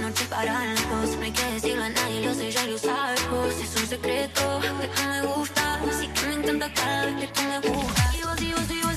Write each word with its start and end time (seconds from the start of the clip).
noche 0.00 0.24
para 0.26 0.64
lejos. 0.64 1.16
No 1.16 1.24
hay 1.24 1.32
que 1.32 1.44
decirlo 1.52 1.84
a 1.84 1.88
nadie, 1.88 2.26
lo 2.26 2.34
sé, 2.34 2.50
ya 2.50 2.66
lo 2.66 2.78
sabes. 2.78 3.20
Es 3.60 3.76
un 3.76 3.86
secreto 3.86 4.60
que 4.80 4.88
tú 4.88 5.02
me 5.08 5.22
gustas. 5.22 5.78
Así 5.90 6.08
que 6.08 6.26
me 6.26 6.34
encanta 6.34 6.72
cada 6.74 7.06
vez 7.06 7.16
que 7.20 7.26
tú 7.28 7.42
me 7.42 7.58
buscas. 7.60 8.14
Y 8.14 8.22
vos, 8.22 8.42
y 8.42 8.52
vos, 8.52 8.70
y 8.70 8.82
vos. 8.82 8.87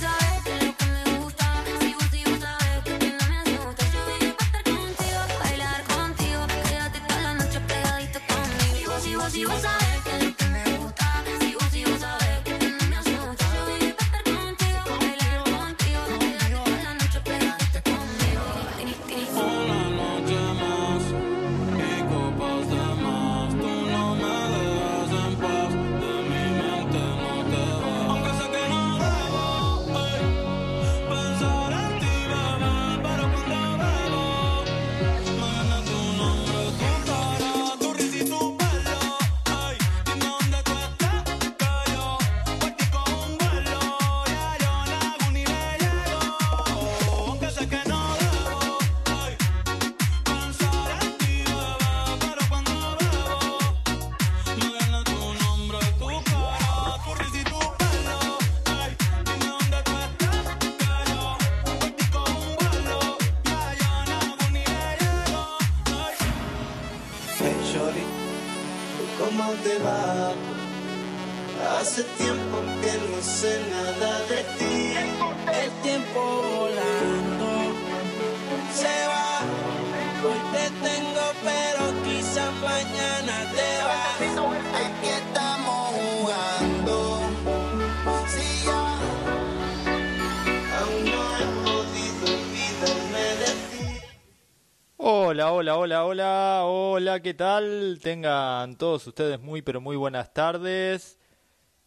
Hola, 95.31 95.53
hola, 95.53 95.77
hola, 95.77 96.03
hola, 96.03 96.61
hola, 96.65 97.21
¿qué 97.21 97.33
tal? 97.33 97.99
Tengan 98.03 98.75
todos 98.75 99.07
ustedes 99.07 99.39
muy, 99.39 99.61
pero 99.61 99.79
muy 99.79 99.95
buenas 99.95 100.33
tardes. 100.33 101.17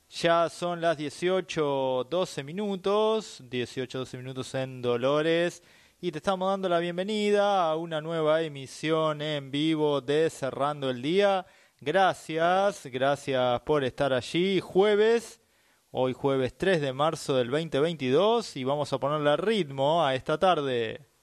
Ya 0.09 0.49
son 0.49 0.81
las 0.81 0.99
18.12 0.99 2.43
minutos, 2.43 3.43
18.12 3.51 4.17
minutos 4.17 4.55
en 4.55 4.81
Dolores, 4.81 5.63
y 6.01 6.11
te 6.11 6.21
estamos 6.21 6.49
dando 6.49 6.71
la 6.71 6.79
bienvenida 6.79 7.69
a 7.69 7.77
una 7.77 8.01
nueva 8.01 8.41
emisión 8.41 9.21
en 9.21 9.51
vivo 9.51 10.01
de 10.01 10.31
Cerrando 10.31 10.89
el 10.89 11.03
Día. 11.03 11.45
Gracias, 11.83 12.87
gracias 12.87 13.61
por 13.61 13.85
estar 13.85 14.15
allí. 14.15 14.59
Jueves, 14.61 15.43
hoy 15.91 16.15
jueves 16.15 16.57
3 16.57 16.81
de 16.81 16.95
marzo 16.95 17.37
del 17.37 17.51
2022, 17.51 18.57
y 18.57 18.65
vamos 18.65 18.91
a 18.95 18.99
ponerle 18.99 19.37
ritmo 19.37 20.03
a 20.03 20.15
esta 20.15 20.39
tarde 20.39 21.14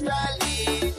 es. 0.00 0.91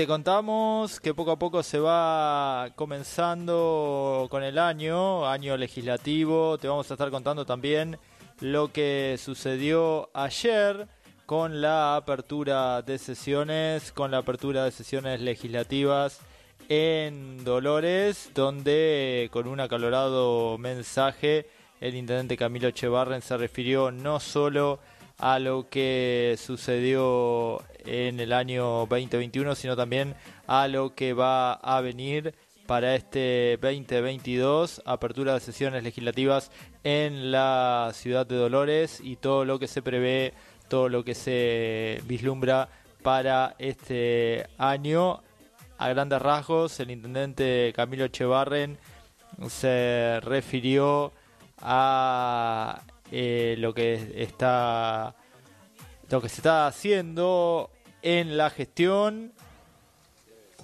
te 0.00 0.06
contamos 0.06 0.98
que 0.98 1.12
poco 1.12 1.32
a 1.32 1.38
poco 1.38 1.62
se 1.62 1.78
va 1.78 2.70
comenzando 2.74 4.28
con 4.30 4.42
el 4.42 4.58
año, 4.58 5.28
año 5.28 5.58
legislativo. 5.58 6.56
Te 6.56 6.68
vamos 6.68 6.90
a 6.90 6.94
estar 6.94 7.10
contando 7.10 7.44
también 7.44 7.98
lo 8.40 8.72
que 8.72 9.18
sucedió 9.22 10.08
ayer 10.14 10.88
con 11.26 11.60
la 11.60 11.96
apertura 11.96 12.80
de 12.80 12.96
sesiones, 12.96 13.92
con 13.92 14.10
la 14.10 14.16
apertura 14.16 14.64
de 14.64 14.70
sesiones 14.70 15.20
legislativas 15.20 16.20
en 16.70 17.44
Dolores, 17.44 18.30
donde 18.34 19.28
con 19.30 19.46
un 19.46 19.60
acalorado 19.60 20.56
mensaje 20.56 21.46
el 21.78 21.94
intendente 21.94 22.38
Camilo 22.38 22.70
Chevarren 22.70 23.20
se 23.20 23.36
refirió 23.36 23.90
no 23.90 24.18
solo 24.18 24.80
a 25.18 25.38
lo 25.38 25.68
que 25.68 26.38
sucedió 26.38 27.62
en 27.86 28.20
el 28.20 28.32
año 28.32 28.86
2021, 28.86 29.54
sino 29.54 29.76
también 29.76 30.14
a 30.46 30.68
lo 30.68 30.94
que 30.94 31.12
va 31.12 31.52
a 31.52 31.80
venir 31.80 32.34
para 32.66 32.94
este 32.94 33.58
2022, 33.60 34.82
apertura 34.84 35.34
de 35.34 35.40
sesiones 35.40 35.82
legislativas 35.82 36.52
en 36.84 37.32
la 37.32 37.90
ciudad 37.94 38.26
de 38.26 38.36
Dolores 38.36 39.00
y 39.02 39.16
todo 39.16 39.44
lo 39.44 39.58
que 39.58 39.66
se 39.66 39.82
prevé, 39.82 40.34
todo 40.68 40.88
lo 40.88 41.02
que 41.02 41.16
se 41.16 42.00
vislumbra 42.04 42.68
para 43.02 43.56
este 43.58 44.46
año. 44.56 45.22
A 45.78 45.88
grandes 45.88 46.22
rasgos, 46.22 46.78
el 46.78 46.92
intendente 46.92 47.72
Camilo 47.74 48.06
Chevarren 48.06 48.78
se 49.48 50.20
refirió 50.22 51.12
a 51.60 52.82
eh, 53.10 53.56
lo 53.58 53.74
que 53.74 54.12
está 54.14 55.16
lo 56.10 56.20
que 56.20 56.28
se 56.28 56.36
está 56.36 56.66
haciendo 56.66 57.70
en 58.02 58.36
la 58.36 58.50
gestión. 58.50 59.32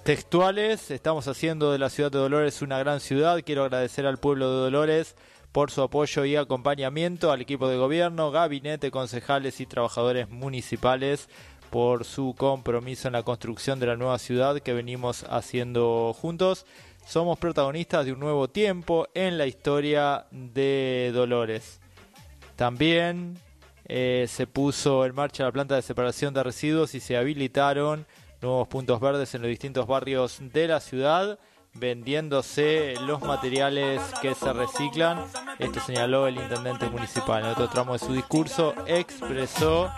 Textuales, 0.03 0.91
estamos 0.91 1.27
haciendo 1.27 1.71
de 1.71 1.79
la 1.79 1.89
ciudad 1.89 2.11
de 2.11 2.19
Dolores 2.19 2.61
una 2.61 2.79
gran 2.79 2.99
ciudad. 2.99 3.41
Quiero 3.45 3.63
agradecer 3.63 4.05
al 4.05 4.17
pueblo 4.17 4.49
de 4.51 4.57
Dolores 4.57 5.15
por 5.53 5.71
su 5.71 5.81
apoyo 5.81 6.25
y 6.25 6.35
acompañamiento 6.35 7.31
al 7.31 7.41
equipo 7.41 7.67
de 7.69 7.77
gobierno, 7.77 8.31
gabinete, 8.31 8.91
concejales 8.91 9.59
y 9.61 9.65
trabajadores 9.65 10.29
municipales 10.29 11.29
por 11.69 12.03
su 12.03 12.35
compromiso 12.37 13.07
en 13.07 13.13
la 13.13 13.23
construcción 13.23 13.79
de 13.79 13.87
la 13.87 13.95
nueva 13.95 14.19
ciudad 14.19 14.59
que 14.59 14.73
venimos 14.73 15.25
haciendo 15.29 16.13
juntos. 16.13 16.65
Somos 17.05 17.39
protagonistas 17.39 18.05
de 18.05 18.11
un 18.11 18.19
nuevo 18.19 18.49
tiempo 18.49 19.07
en 19.13 19.37
la 19.37 19.45
historia 19.45 20.27
de 20.31 21.11
Dolores. 21.13 21.79
También 22.57 23.37
eh, 23.89 24.25
se 24.27 24.47
puso 24.47 25.05
en 25.05 25.15
marcha 25.15 25.43
la 25.43 25.51
planta 25.51 25.75
de 25.75 25.81
separación 25.81 26.33
de 26.33 26.43
residuos 26.43 26.93
y 26.93 26.99
se 26.99 27.15
habilitaron 27.15 28.05
nuevos 28.41 28.67
puntos 28.67 28.99
verdes 28.99 29.33
en 29.33 29.41
los 29.41 29.49
distintos 29.49 29.87
barrios 29.87 30.39
de 30.41 30.67
la 30.67 30.81
ciudad, 30.81 31.39
vendiéndose 31.73 32.95
los 33.05 33.21
materiales 33.21 34.01
que 34.21 34.35
se 34.35 34.51
reciclan. 34.51 35.23
Esto 35.57 35.79
señaló 35.79 36.27
el 36.27 36.35
intendente 36.35 36.89
municipal. 36.89 37.43
En 37.43 37.51
otro 37.51 37.69
tramo 37.69 37.93
de 37.93 37.99
su 37.99 38.13
discurso 38.13 38.75
expresó 38.87 39.89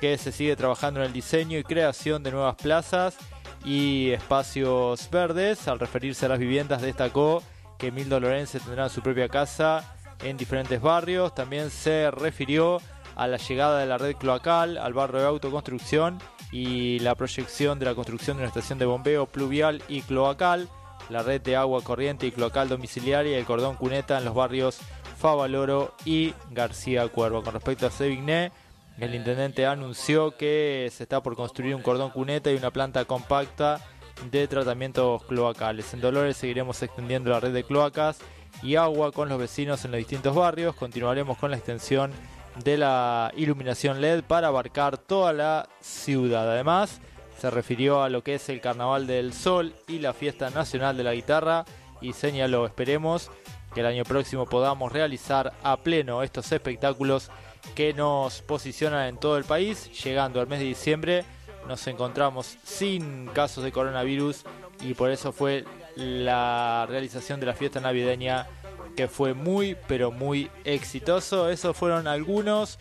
que 0.00 0.18
se 0.18 0.32
sigue 0.32 0.56
trabajando 0.56 1.00
en 1.00 1.06
el 1.06 1.12
diseño 1.12 1.56
y 1.56 1.62
creación 1.62 2.22
de 2.24 2.32
nuevas 2.32 2.56
plazas 2.56 3.16
y 3.64 4.10
espacios 4.10 5.08
verdes. 5.08 5.68
Al 5.68 5.78
referirse 5.78 6.26
a 6.26 6.30
las 6.30 6.38
viviendas, 6.40 6.82
destacó 6.82 7.44
que 7.78 7.92
Mil 7.92 8.08
Dolorense 8.08 8.58
tendrán 8.58 8.90
su 8.90 9.02
propia 9.02 9.28
casa 9.28 9.94
en 10.24 10.36
diferentes 10.36 10.80
barrios. 10.80 11.34
También 11.34 11.70
se 11.70 12.10
refirió 12.10 12.80
a 13.20 13.26
la 13.26 13.36
llegada 13.36 13.78
de 13.78 13.84
la 13.84 13.98
red 13.98 14.16
cloacal 14.16 14.78
al 14.78 14.94
barrio 14.94 15.20
de 15.20 15.26
autoconstrucción 15.26 16.18
y 16.52 17.00
la 17.00 17.14
proyección 17.14 17.78
de 17.78 17.84
la 17.84 17.94
construcción 17.94 18.38
de 18.38 18.44
una 18.44 18.48
estación 18.48 18.78
de 18.78 18.86
bombeo 18.86 19.26
pluvial 19.26 19.82
y 19.88 20.00
cloacal, 20.00 20.70
la 21.10 21.22
red 21.22 21.42
de 21.42 21.54
agua 21.54 21.82
corriente 21.84 22.26
y 22.26 22.32
cloacal 22.32 22.70
domiciliaria 22.70 23.32
y 23.32 23.34
el 23.34 23.44
cordón 23.44 23.76
cuneta 23.76 24.16
en 24.16 24.24
los 24.24 24.34
barrios 24.34 24.78
Favaloro 25.18 25.94
y 26.06 26.32
García 26.50 27.06
Cuervo. 27.08 27.42
Con 27.42 27.52
respecto 27.52 27.86
a 27.86 27.90
Sevigné, 27.90 28.52
el 28.98 29.14
intendente 29.14 29.66
anunció 29.66 30.34
que 30.38 30.88
se 30.90 31.02
está 31.02 31.22
por 31.22 31.36
construir 31.36 31.74
un 31.74 31.82
cordón 31.82 32.12
cuneta 32.12 32.50
y 32.50 32.56
una 32.56 32.70
planta 32.70 33.04
compacta 33.04 33.82
de 34.30 34.48
tratamientos 34.48 35.24
cloacales. 35.24 35.92
En 35.92 36.00
Dolores 36.00 36.38
seguiremos 36.38 36.82
extendiendo 36.82 37.28
la 37.28 37.40
red 37.40 37.52
de 37.52 37.64
cloacas 37.64 38.20
y 38.62 38.76
agua 38.76 39.12
con 39.12 39.28
los 39.28 39.38
vecinos 39.38 39.84
en 39.84 39.90
los 39.90 39.98
distintos 39.98 40.34
barrios. 40.34 40.74
Continuaremos 40.74 41.36
con 41.36 41.50
la 41.50 41.58
extensión 41.58 42.12
de 42.56 42.76
la 42.76 43.32
iluminación 43.36 44.00
LED 44.00 44.24
para 44.24 44.48
abarcar 44.48 44.98
toda 44.98 45.32
la 45.32 45.68
ciudad. 45.80 46.50
Además, 46.50 47.00
se 47.38 47.50
refirió 47.50 48.02
a 48.02 48.08
lo 48.08 48.22
que 48.22 48.34
es 48.34 48.48
el 48.48 48.60
Carnaval 48.60 49.06
del 49.06 49.32
Sol 49.32 49.74
y 49.88 49.98
la 49.98 50.12
Fiesta 50.12 50.50
Nacional 50.50 50.96
de 50.96 51.04
la 51.04 51.14
Guitarra 51.14 51.64
y 52.00 52.12
señaló, 52.12 52.66
esperemos 52.66 53.30
que 53.74 53.80
el 53.80 53.86
año 53.86 54.04
próximo 54.04 54.46
podamos 54.46 54.92
realizar 54.92 55.52
a 55.62 55.76
pleno 55.78 56.22
estos 56.22 56.50
espectáculos 56.52 57.30
que 57.74 57.94
nos 57.94 58.42
posicionan 58.42 59.06
en 59.06 59.16
todo 59.16 59.38
el 59.38 59.44
país. 59.44 59.90
Llegando 60.02 60.40
al 60.40 60.48
mes 60.48 60.58
de 60.58 60.66
diciembre 60.66 61.24
nos 61.68 61.86
encontramos 61.86 62.58
sin 62.64 63.26
casos 63.28 63.64
de 63.64 63.72
coronavirus 63.72 64.44
y 64.82 64.94
por 64.94 65.10
eso 65.10 65.32
fue 65.32 65.64
la 65.96 66.86
realización 66.88 67.38
de 67.40 67.46
la 67.46 67.54
fiesta 67.54 67.80
navideña 67.80 68.46
que 68.96 69.08
fue 69.08 69.34
muy 69.34 69.76
pero 69.88 70.10
muy 70.10 70.50
exitoso. 70.64 71.48
Esos 71.50 71.76
fueron 71.76 72.06
algunos 72.06 72.78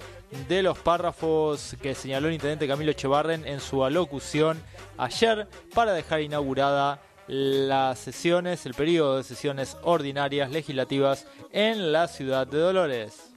de 0.47 0.63
los 0.63 0.77
párrafos 0.77 1.75
que 1.81 1.95
señaló 1.95 2.27
el 2.27 2.35
intendente 2.35 2.67
Camilo 2.67 2.91
Echevarren 2.91 3.45
en 3.47 3.59
su 3.59 3.83
alocución 3.83 4.61
ayer 4.97 5.47
para 5.73 5.93
dejar 5.93 6.21
inaugurada 6.21 7.01
las 7.27 7.99
sesiones, 7.99 8.65
el 8.65 8.73
periodo 8.73 9.17
de 9.17 9.23
sesiones 9.23 9.77
ordinarias 9.83 10.51
legislativas 10.51 11.27
en 11.51 11.91
la 11.91 12.07
ciudad 12.07 12.47
de 12.47 12.57
Dolores. 12.57 13.29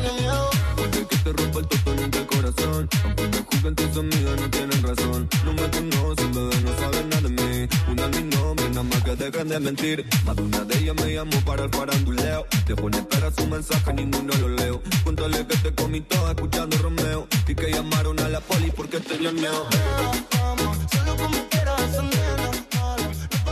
Tiene 0.00 0.20
miedo. 0.20 0.50
Porque 0.76 1.06
que 1.06 1.16
te 1.16 1.32
rompa 1.32 1.58
el 1.60 1.68
totalmente 1.68 2.18
el 2.18 2.26
corazón. 2.26 2.88
Aunque 3.04 3.28
me 3.28 3.38
juzguen 3.38 3.74
tus 3.74 3.96
amigas 3.96 4.40
no 4.40 4.50
tienen 4.50 4.82
razón. 4.82 5.28
No 5.44 5.52
me 5.52 5.70
conocen, 5.70 6.32
bebé, 6.32 6.60
no 6.62 6.76
saben 6.78 7.08
nada 7.08 7.22
de 7.22 7.28
mí. 7.28 7.68
Una 7.88 8.08
mi 8.08 8.22
nombre, 8.22 8.68
nada 8.70 8.82
más 8.82 9.02
que 9.02 9.16
dejen 9.16 9.48
de 9.48 9.60
mentir. 9.60 10.06
Más 10.24 10.36
de 10.36 10.42
una 10.42 10.64
de 10.64 10.78
ellas 10.78 10.96
me 10.96 11.14
llamó 11.14 11.40
para 11.44 11.64
el 11.64 11.70
faranduleo. 11.70 12.46
Dejó 12.66 12.88
en 12.88 12.94
espera 12.94 13.30
su 13.30 13.46
mensaje, 13.46 13.92
ninguno 13.94 14.32
lo 14.40 14.48
leo. 14.48 14.82
Cuéntale 15.04 15.46
que 15.46 15.56
te 15.56 15.74
comí 15.74 16.00
todo 16.02 16.30
escuchando 16.30 16.76
Romeo. 16.78 17.26
Y 17.46 17.54
que 17.54 17.70
llamaron 17.70 18.18
a 18.20 18.28
la 18.28 18.40
poli 18.40 18.70
porque 18.70 19.00
tenían 19.00 19.34
miedo. 19.34 19.66
Vamos, 20.38 20.76
solo 20.92 21.16
como 21.16 21.48
quieras. 21.48 21.90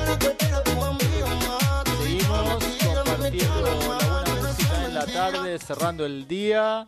No 0.06 0.18
para 0.38 0.62
tu 0.62 0.84
amigo. 0.84 1.28
Seguimos 2.02 2.38
compartiendo 2.94 3.85
tarde, 5.32 5.58
cerrando 5.58 6.06
el 6.06 6.28
día. 6.28 6.86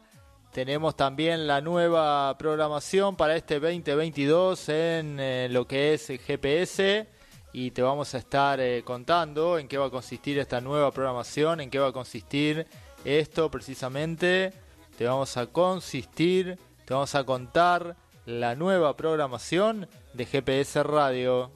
Tenemos 0.52 0.96
también 0.96 1.46
la 1.46 1.60
nueva 1.60 2.36
programación 2.38 3.16
para 3.16 3.34
este 3.34 3.58
2022 3.58 4.68
en 4.68 5.18
eh, 5.18 5.48
lo 5.50 5.66
que 5.66 5.94
es 5.94 6.06
GPS 6.06 7.08
y 7.52 7.72
te 7.72 7.82
vamos 7.82 8.14
a 8.14 8.18
estar 8.18 8.60
eh, 8.60 8.82
contando 8.84 9.58
en 9.58 9.66
qué 9.66 9.76
va 9.76 9.86
a 9.86 9.90
consistir 9.90 10.38
esta 10.38 10.60
nueva 10.60 10.92
programación, 10.92 11.60
en 11.60 11.68
qué 11.68 11.80
va 11.80 11.88
a 11.88 11.92
consistir 11.92 12.66
esto 13.04 13.50
precisamente. 13.50 14.52
Te 14.96 15.06
vamos 15.06 15.36
a 15.36 15.46
consistir, 15.46 16.58
te 16.84 16.94
vamos 16.94 17.14
a 17.16 17.24
contar 17.24 17.96
la 18.24 18.54
nueva 18.54 18.96
programación 18.96 19.88
de 20.14 20.26
GPS 20.26 20.82
Radio. 20.84 21.50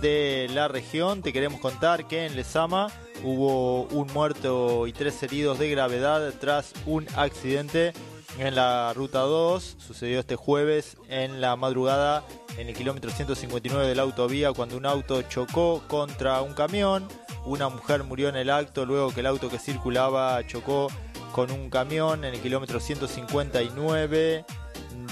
de 0.00 0.48
la 0.54 0.68
región. 0.68 1.20
Te 1.20 1.34
queremos 1.34 1.60
contar 1.60 2.08
que 2.08 2.24
en 2.24 2.34
Lezama 2.34 2.90
hubo 3.22 3.82
un 3.88 4.10
muerto 4.14 4.86
y 4.86 4.94
tres 4.94 5.22
heridos 5.22 5.58
de 5.58 5.68
gravedad 5.68 6.32
tras 6.40 6.72
un 6.86 7.06
accidente 7.14 7.92
en 8.38 8.54
la 8.54 8.92
ruta 8.94 9.20
2. 9.20 9.76
Sucedió 9.78 10.20
este 10.20 10.36
jueves 10.36 10.96
en 11.08 11.40
la 11.40 11.56
madrugada 11.56 12.24
en 12.58 12.68
el 12.68 12.74
kilómetro 12.74 13.10
159 13.10 13.86
de 13.86 13.94
la 13.94 14.02
autovía 14.02 14.52
cuando 14.52 14.76
un 14.76 14.86
auto 14.86 15.22
chocó 15.22 15.82
contra 15.88 16.40
un 16.42 16.54
camión. 16.54 17.06
Una 17.44 17.68
mujer 17.68 18.04
murió 18.04 18.28
en 18.28 18.36
el 18.36 18.50
acto 18.50 18.86
luego 18.86 19.12
que 19.12 19.20
el 19.20 19.26
auto 19.26 19.48
que 19.48 19.58
circulaba 19.58 20.46
chocó 20.46 20.88
con 21.32 21.50
un 21.50 21.68
camión 21.68 22.24
en 22.24 22.34
el 22.34 22.40
kilómetro 22.40 22.80
159 22.80 24.44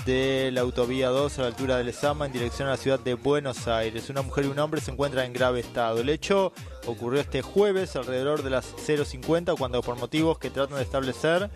de 0.06 0.50
la 0.52 0.62
autovía 0.62 1.08
2 1.08 1.38
a 1.38 1.42
la 1.42 1.48
altura 1.48 1.76
de 1.76 1.84
Lezama 1.84 2.26
en 2.26 2.32
dirección 2.32 2.68
a 2.68 2.72
la 2.72 2.76
ciudad 2.76 2.98
de 2.98 3.14
Buenos 3.14 3.68
Aires. 3.68 4.10
Una 4.10 4.22
mujer 4.22 4.44
y 4.44 4.48
un 4.48 4.58
hombre 4.58 4.80
se 4.80 4.90
encuentran 4.90 5.26
en 5.26 5.32
grave 5.32 5.60
estado. 5.60 6.00
El 6.00 6.08
hecho 6.08 6.52
ocurrió 6.86 7.20
este 7.20 7.42
jueves 7.42 7.94
alrededor 7.96 8.42
de 8.42 8.50
las 8.50 8.74
0.50 8.74 9.56
cuando 9.56 9.82
por 9.82 9.96
motivos 9.96 10.38
que 10.38 10.50
tratan 10.50 10.76
de 10.76 10.82
establecer 10.82 11.50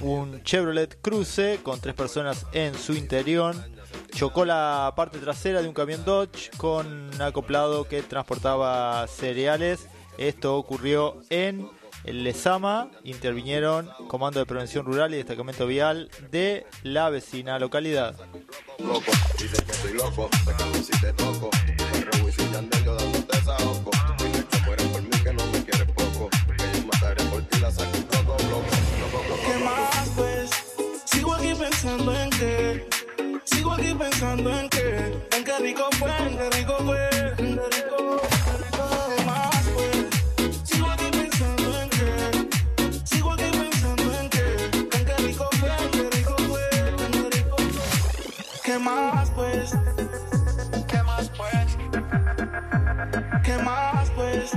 un 0.00 0.42
Chevrolet 0.42 1.00
Cruze 1.00 1.60
con 1.62 1.80
tres 1.80 1.94
personas 1.94 2.46
en 2.52 2.74
su 2.74 2.94
interior 2.94 3.54
chocó 4.14 4.44
la 4.44 4.92
parte 4.96 5.18
trasera 5.18 5.62
de 5.62 5.68
un 5.68 5.74
camión 5.74 6.04
Dodge 6.04 6.50
con 6.56 7.10
acoplado 7.20 7.84
que 7.84 8.02
transportaba 8.02 9.06
cereales. 9.06 9.86
Esto 10.18 10.56
ocurrió 10.56 11.20
en 11.30 11.68
el 12.04 12.24
Lezama. 12.24 12.90
Intervinieron 13.04 13.88
Comando 14.08 14.40
de 14.40 14.46
Prevención 14.46 14.84
Rural 14.86 15.14
y 15.14 15.18
Destacamento 15.18 15.66
Vial 15.66 16.10
de 16.30 16.66
la 16.82 17.10
vecina 17.10 17.58
localidad. 17.58 18.16
loco. 18.78 19.12
Dicen 19.38 19.64
que 19.66 19.72
soy 19.72 19.92
loco, 19.94 20.28
pensando 34.38 34.60
en 34.60 34.68
qué. 34.68 35.36
En 35.36 35.44
qué 35.44 35.58
rico 35.58 35.88
fue, 35.98 36.16
en 36.16 36.38
qué 36.38 36.50
rico 36.50 36.76
fue. 36.84 37.08
Sigo 40.64 40.88
pensando 41.10 41.82
en 41.82 41.90
qué. 41.90 42.48
Sigo 43.04 43.32
aquí 43.32 43.50
pensando 43.50 44.20
en 44.20 44.30
qué. 44.30 44.46
En 44.96 45.26
rico 45.26 45.48
fue, 45.58 45.70
qué 45.92 46.10
rico 46.16 46.36
fue. 46.48 46.70
Rico. 47.30 47.56
¿Qué 48.64 48.78
más 48.78 49.30
pues? 49.30 49.70
¿Qué 50.86 51.02
más 51.02 51.30
pues? 51.30 51.76
¿Qué 53.44 53.58
más 53.58 54.10
pues? 54.10 54.50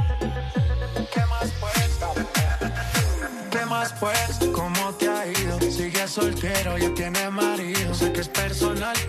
¿Qué 1.14 1.26
más 1.26 1.52
pues? 1.60 1.94
¿Qué 3.52 3.66
más 3.66 3.94
pues? 4.00 4.40
¿Cómo 4.54 4.94
te 4.94 5.10
ha 5.10 5.26
ido? 5.28 5.60
Sigues 5.60 6.12
soltero, 6.12 6.78
ya 6.78 6.94
tienes 6.94 7.32
marido. 7.32 7.71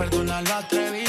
Perdona 0.03 0.43
lo 0.43 0.55
atrevido. 0.55 1.02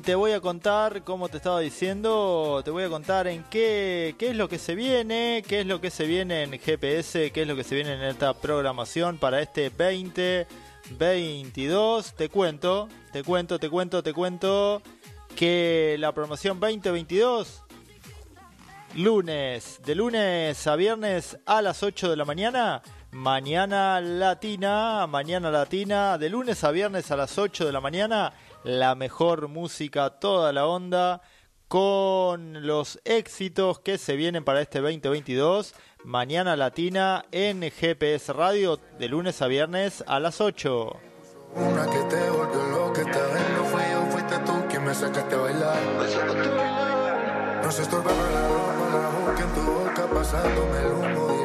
Y 0.00 0.02
te 0.02 0.14
voy 0.14 0.32
a 0.32 0.40
contar, 0.40 1.04
como 1.04 1.28
te 1.28 1.36
estaba 1.36 1.60
diciendo, 1.60 2.62
te 2.64 2.70
voy 2.70 2.84
a 2.84 2.88
contar 2.88 3.26
en 3.26 3.44
qué, 3.50 4.14
qué 4.18 4.30
es 4.30 4.34
lo 4.34 4.48
que 4.48 4.56
se 4.56 4.74
viene, 4.74 5.44
qué 5.46 5.60
es 5.60 5.66
lo 5.66 5.82
que 5.82 5.90
se 5.90 6.06
viene 6.06 6.44
en 6.44 6.58
GPS, 6.58 7.30
qué 7.32 7.42
es 7.42 7.46
lo 7.46 7.54
que 7.54 7.64
se 7.64 7.74
viene 7.74 7.92
en 7.92 8.04
esta 8.04 8.32
programación 8.32 9.18
para 9.18 9.42
este 9.42 9.68
2022. 9.68 12.14
Te 12.14 12.30
cuento, 12.30 12.88
te 13.12 13.22
cuento, 13.22 13.58
te 13.58 13.68
cuento, 13.68 14.02
te 14.02 14.14
cuento 14.14 14.80
que 15.36 15.96
la 15.98 16.12
programación 16.12 16.58
2022 16.58 17.62
lunes, 18.94 19.82
de 19.84 19.94
lunes 19.94 20.66
a 20.66 20.76
viernes 20.76 21.36
a 21.44 21.60
las 21.60 21.82
8 21.82 22.08
de 22.08 22.16
la 22.16 22.24
mañana. 22.24 22.80
Mañana 23.12 24.00
Latina, 24.00 25.06
mañana 25.08 25.50
Latina, 25.50 26.16
de 26.16 26.30
lunes 26.30 26.64
a 26.64 26.70
viernes 26.70 27.10
a 27.10 27.16
las 27.16 27.36
8 27.38 27.66
de 27.66 27.72
la 27.72 27.80
mañana, 27.80 28.32
la 28.64 28.94
mejor 28.94 29.48
música, 29.48 30.10
toda 30.10 30.52
la 30.52 30.66
onda, 30.66 31.22
con 31.68 32.66
los 32.66 33.00
éxitos 33.04 33.78
que 33.80 33.96
se 33.98 34.16
vienen 34.16 34.44
para 34.44 34.60
este 34.60 34.80
2022. 34.80 35.74
Mañana 36.04 36.56
Latina 36.56 37.24
en 37.30 37.62
GPS 37.62 38.32
Radio, 38.32 38.80
de 38.98 39.08
lunes 39.08 39.40
a 39.42 39.46
viernes 39.46 40.02
a 40.06 40.18
las 40.18 40.40
8. 40.40 40.96
Una 41.54 41.84
que 41.86 41.98
te 42.04 42.30
volvió 42.30 42.66
loca, 42.70 43.02
esta 43.02 43.26
vez 43.26 43.50
no 43.56 43.64
fui 43.64 43.82
yo, 43.90 44.06
fuiste 44.10 44.38
tú 44.38 44.52
quien 44.68 44.84
me 44.84 44.94
sacaste 44.94 45.34
a 45.34 45.38
bailar. 45.38 45.78
No 47.62 47.70
se 47.70 47.82
estorba 47.82 48.10
la 48.12 48.48
ropa, 48.48 48.98
la 48.98 49.08
boca 49.10 49.42
en 49.42 49.54
tu 49.54 49.60
boca, 49.60 50.06
pasándome 50.12 50.78
el 50.80 50.92
humo 50.92 51.39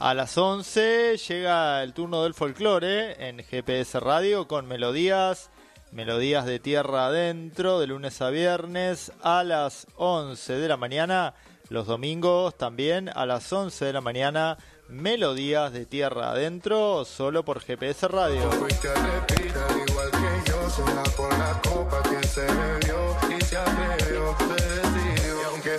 A 0.00 0.14
las 0.14 0.38
11 0.38 1.18
llega 1.28 1.82
el 1.82 1.92
turno 1.92 2.22
del 2.22 2.32
folclore 2.32 3.28
en 3.28 3.44
GPS 3.44 4.00
Radio 4.00 4.48
con 4.48 4.66
melodías, 4.66 5.50
melodías 5.92 6.46
de 6.46 6.58
tierra 6.58 7.08
adentro, 7.08 7.78
de 7.78 7.86
lunes 7.86 8.22
a 8.22 8.30
viernes 8.30 9.12
a 9.22 9.44
las 9.44 9.86
11 9.96 10.54
de 10.54 10.68
la 10.68 10.78
mañana. 10.78 11.34
Los 11.68 11.86
domingos 11.86 12.56
también 12.56 13.10
a 13.10 13.26
las 13.26 13.52
11 13.52 13.84
de 13.84 13.92
la 13.92 14.00
mañana, 14.00 14.56
melodías 14.88 15.70
de 15.74 15.84
tierra 15.84 16.30
adentro, 16.30 17.04
solo 17.04 17.44
por 17.44 17.60
GPS 17.60 18.08
Radio. 18.08 18.48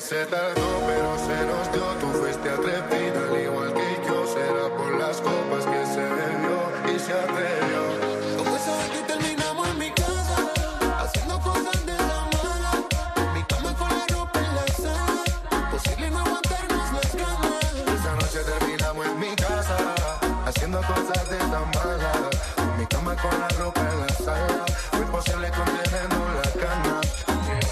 Se 0.01 0.25
tardó, 0.25 0.81
pero 0.87 1.15
se 1.19 1.45
nos 1.45 1.71
dio, 1.71 1.83
tú 2.01 2.07
fuiste 2.19 2.49
a 2.49 2.55
respirar 2.57 3.39
igual 3.39 3.73
que 3.73 3.81
yo, 3.95 4.00
las 5.01 5.17
copas 5.17 5.65
que 5.65 5.85
se 5.93 6.03
bebió 6.17 6.57
y 6.93 6.99
se 6.99 7.13
atrevió. 7.13 7.81
Esa 8.55 8.77
vez 8.77 8.89
que 8.93 9.01
terminamos 9.13 9.67
en 9.69 9.77
mi 9.79 9.91
casa, 9.91 10.37
haciendo 10.99 11.39
cosas 11.39 11.85
de 11.87 11.93
la 11.93 12.19
mala. 12.33 12.73
En 13.17 13.33
mi 13.33 13.43
cama 13.43 13.73
con 13.79 13.89
la 13.89 14.05
ropa 14.13 14.39
en 14.39 14.55
la 14.55 14.67
sala. 14.67 15.23
Posible 15.71 16.11
no 16.11 16.19
aguantarnos 16.19 16.93
las 16.93 17.11
camas. 17.21 17.73
Esa 17.97 18.13
noche 18.13 18.39
terminamos 18.51 19.05
en 19.07 19.19
mi 19.19 19.35
casa, 19.35 19.77
haciendo 20.45 20.79
cosas 20.81 21.29
de 21.31 21.37
tan 21.37 21.67
mala. 21.77 22.13
En 22.57 22.77
mi 22.79 22.85
cama 22.85 23.15
con 23.15 23.39
la 23.39 23.47
ropa 23.59 23.81
en 23.81 23.99
la 24.01 24.13
sala, 24.25 24.65
fue 24.91 24.99
imposible 24.99 25.49
contenernos 25.49 26.27
las 26.39 26.53
ganas. 26.63 27.05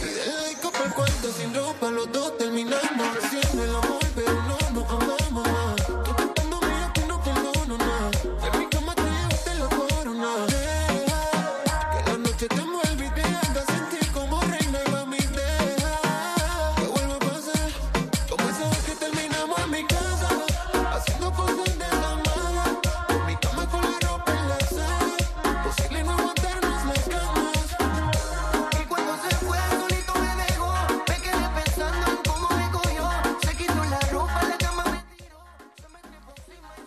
Y 0.01 0.13
de 0.17 0.25
la 0.33 0.43
disco 0.49 0.71
pa'l 0.71 0.93
cuarto 0.95 1.27
sin 1.37 1.53
ropa, 1.53 1.91
los 1.91 2.11
dos 2.11 2.37
terminamos 2.39 3.07
haciendo 3.21 3.63
el 3.63 3.75
amor, 3.75 4.08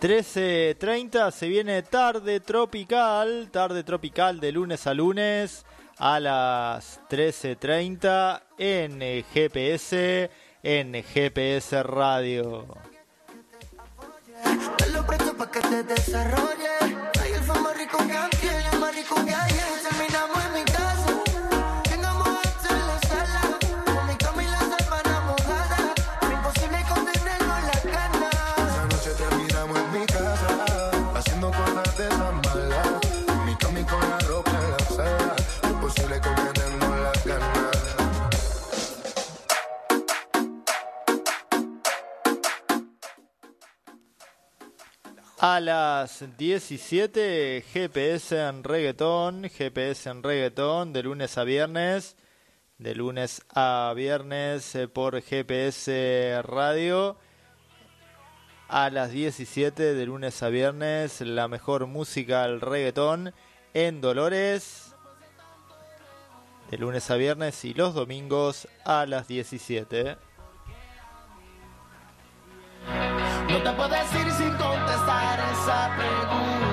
13.30 0.03 1.31
se 1.31 1.47
viene 1.47 1.81
tarde 1.83 2.41
tropical, 2.41 3.51
tarde 3.53 3.85
tropical 3.85 4.41
de 4.41 4.51
lunes 4.51 4.89
a 4.89 4.95
lunes 4.95 5.65
a 5.97 6.19
las 6.19 7.01
13.30 7.09 8.43
en 8.59 8.99
GPS, 9.33 10.29
en 10.65 11.05
GPS 11.05 11.85
Radio. 11.85 12.67
Te 14.77 14.87
que 15.53 15.61
te 15.61 15.85
que 15.85 16.03
que 19.21 19.82
A 45.53 45.61
las 45.61 46.25
17, 46.39 47.63
GPS 47.71 48.49
en 48.49 48.65
reggaetón, 48.65 49.51
GPS 49.51 50.09
en 50.09 50.23
reggaetón, 50.23 50.95
de 50.95 51.03
lunes 51.03 51.37
a 51.37 51.45
viernes, 51.45 52.17
de 52.79 52.95
lunes 52.95 53.43
a 53.55 53.93
viernes 53.95 54.75
eh, 54.75 54.89
por 54.89 55.21
GPS 55.21 56.41
Radio. 56.43 57.19
A 58.67 58.89
las 58.89 59.11
17, 59.11 59.93
de 59.93 60.07
lunes 60.07 60.43
a 60.43 60.49
viernes, 60.49 61.21
la 61.21 61.49
mejor 61.49 61.87
música 61.87 62.45
al 62.45 62.63
reggaetón 62.63 63.35
en 63.75 64.01
Dolores. 64.01 64.95
De 66.71 66.79
lunes 66.79 67.11
a 67.11 67.17
viernes 67.17 67.63
y 67.67 67.75
los 67.75 67.93
domingos 67.93 68.69
a 68.87 69.05
las 69.05 69.29
17. 69.29 70.17
No 73.63 73.71
te 73.71 73.77
puedo 73.77 73.91
decir 73.91 74.29
sin 74.33 74.51
contestar 74.57 75.39
esa 75.53 75.95
pregunta. 75.97 76.72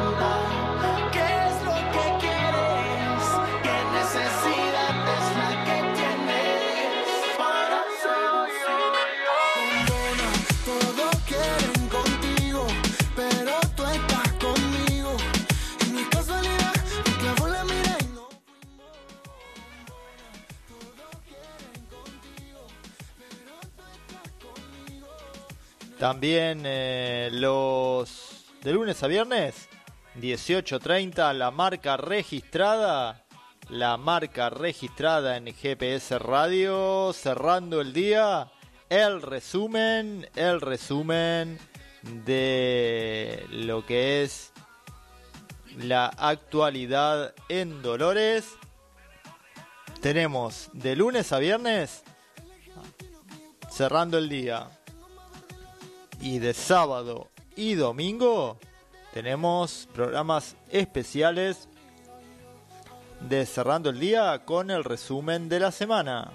También 26.00 26.62
eh, 26.64 27.30
los 27.30 28.46
de 28.64 28.72
lunes 28.72 29.04
a 29.04 29.08
viernes, 29.08 29.68
18.30, 30.16 31.34
la 31.34 31.52
marca 31.52 31.98
registrada, 31.98 33.26
la 33.68 33.98
marca 33.98 34.50
registrada 34.50 35.36
en 35.36 35.54
GPS 35.54 36.18
Radio, 36.18 37.12
cerrando 37.12 37.82
el 37.82 37.92
día, 37.92 38.50
el 38.88 39.22
resumen, 39.22 40.26
el 40.38 40.62
resumen 40.62 41.60
de 42.26 43.46
lo 43.52 43.86
que 43.86 44.24
es 44.24 44.54
la 45.78 46.06
actualidad 46.06 47.36
en 47.50 47.82
Dolores. 47.82 48.56
Tenemos 50.00 50.70
de 50.72 50.96
lunes 50.96 51.34
a 51.34 51.40
viernes, 51.40 52.04
cerrando 53.70 54.18
el 54.18 54.30
día, 54.30 54.79
y 56.22 56.40
de 56.40 56.54
sábado 56.54 57.30
y 57.56 57.76
domingo 57.76 58.58
tenemos 59.14 59.88
programas 59.94 60.56
especiales 60.70 61.68
de 63.22 63.46
cerrando 63.46 63.90
el 63.90 64.00
día 64.00 64.46
con 64.46 64.72
el 64.72 64.84
resumen 64.84 65.50
de 65.50 65.60
la 65.60 65.72
semana. 65.72 66.32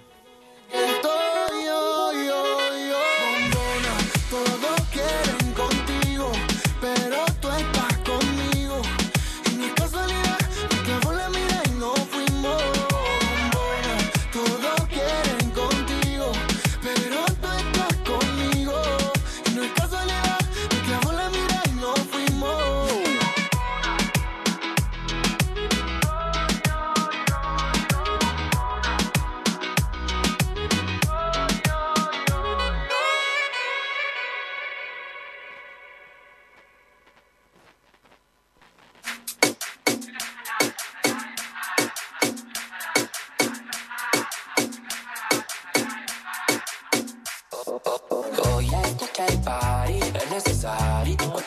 Decimos, 51.17 51.43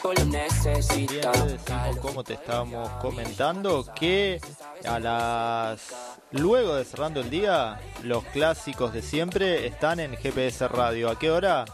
como 2.01 2.23
te 2.23 2.33
estábamos 2.33 2.89
comentando, 3.01 3.85
que 3.95 4.39
a 4.85 4.99
las 4.99 5.93
luego 6.31 6.75
de 6.75 6.85
cerrando 6.85 7.21
el 7.21 7.29
día, 7.29 7.79
los 8.03 8.23
clásicos 8.25 8.93
de 8.93 9.01
siempre 9.01 9.67
están 9.67 9.99
en 9.99 10.15
GPS 10.15 10.67
Radio. 10.67 11.09
¿A 11.09 11.19
qué 11.19 11.31
hora? 11.31 11.65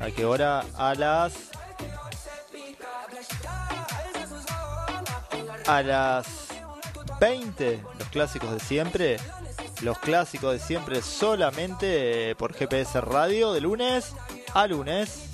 ¿A 0.00 0.10
qué 0.14 0.24
hora? 0.24 0.64
A 0.76 0.94
las 0.94 1.34
a 5.66 5.82
las 5.82 6.48
20, 7.20 7.82
los 7.98 8.08
clásicos 8.08 8.52
de 8.52 8.60
siempre. 8.60 9.16
Los 9.82 9.98
clásicos 9.98 10.54
de 10.54 10.58
siempre 10.58 11.02
solamente 11.02 12.34
por 12.36 12.52
GPS 12.52 13.00
Radio 13.00 13.52
de 13.52 13.60
lunes 13.60 14.12
a 14.54 14.66
lunes. 14.66 15.27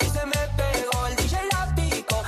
Y 0.00 0.04
se 0.04 0.26
me 0.26 0.48
pegó 0.56 1.06
el 1.08 1.16
DJ 1.16 1.38
la 1.50 1.74
pico. 1.74 2.22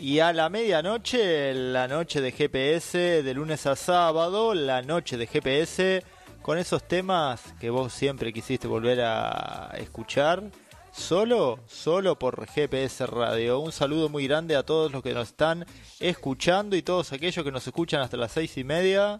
Y 0.00 0.20
a 0.20 0.32
la 0.32 0.48
medianoche, 0.48 1.52
la 1.54 1.86
noche 1.88 2.20
de 2.20 2.32
GPS, 2.32 3.22
de 3.22 3.34
lunes 3.34 3.66
a 3.66 3.76
sábado, 3.76 4.54
la 4.54 4.80
noche 4.82 5.16
de 5.16 5.26
GPS, 5.26 6.02
con 6.48 6.56
esos 6.56 6.82
temas 6.82 7.42
que 7.60 7.68
vos 7.68 7.92
siempre 7.92 8.32
quisiste 8.32 8.66
volver 8.66 9.02
a 9.02 9.70
escuchar, 9.76 10.50
solo, 10.92 11.60
solo 11.66 12.18
por 12.18 12.46
GPS 12.46 13.04
Radio. 13.06 13.60
Un 13.60 13.70
saludo 13.70 14.08
muy 14.08 14.26
grande 14.26 14.56
a 14.56 14.62
todos 14.62 14.90
los 14.90 15.02
que 15.02 15.12
nos 15.12 15.28
están 15.28 15.66
escuchando 16.00 16.74
y 16.74 16.80
todos 16.80 17.12
aquellos 17.12 17.44
que 17.44 17.52
nos 17.52 17.66
escuchan 17.66 18.00
hasta 18.00 18.16
las 18.16 18.32
seis 18.32 18.56
y 18.56 18.64
media. 18.64 19.18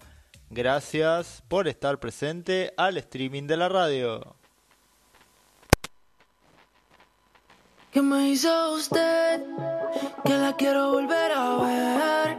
Gracias 0.48 1.42
por 1.48 1.68
estar 1.68 2.00
presente 2.00 2.72
al 2.78 2.96
streaming 2.96 3.46
de 3.46 3.56
la 3.58 3.68
radio. 3.68 4.34
¿Qué 7.92 8.00
me 8.00 8.30
hizo 8.30 8.72
usted? 8.72 9.42
Que 10.24 10.32
la 10.32 10.56
quiero 10.56 10.92
volver 10.92 11.32
a 11.32 11.56
ver 11.56 12.38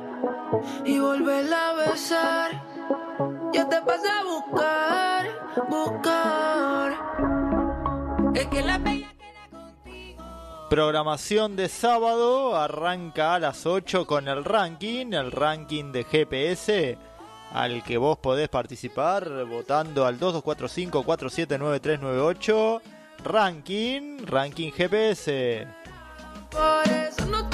y 0.84 0.98
volverla 0.98 1.70
a 1.70 1.74
besar. 1.74 2.69
Yo 3.54 3.68
te 3.68 3.82
pasé 3.82 4.10
a 4.10 4.24
buscar, 4.24 5.28
buscar. 5.70 6.94
Es 8.36 8.48
que 8.48 8.62
la 8.62 8.78
bella 8.78 9.08
Programación 10.70 11.56
de 11.56 11.68
sábado 11.68 12.56
arranca 12.56 13.34
a 13.34 13.40
las 13.40 13.66
8 13.66 14.06
con 14.06 14.28
el 14.28 14.46
ranking, 14.46 15.14
el 15.14 15.32
ranking 15.32 15.92
de 15.92 16.04
GPS 16.04 17.00
al 17.52 17.84
que 17.84 17.98
vos 17.98 18.18
podés 18.20 18.48
participar 18.50 19.46
votando 19.46 20.06
al 20.06 20.20
2245-479398. 20.20 22.82
Ranking, 23.24 24.20
ranking 24.26 24.72
GPS. 24.72 25.66
Por 26.52 26.88
eso 26.88 27.26
no 27.26 27.50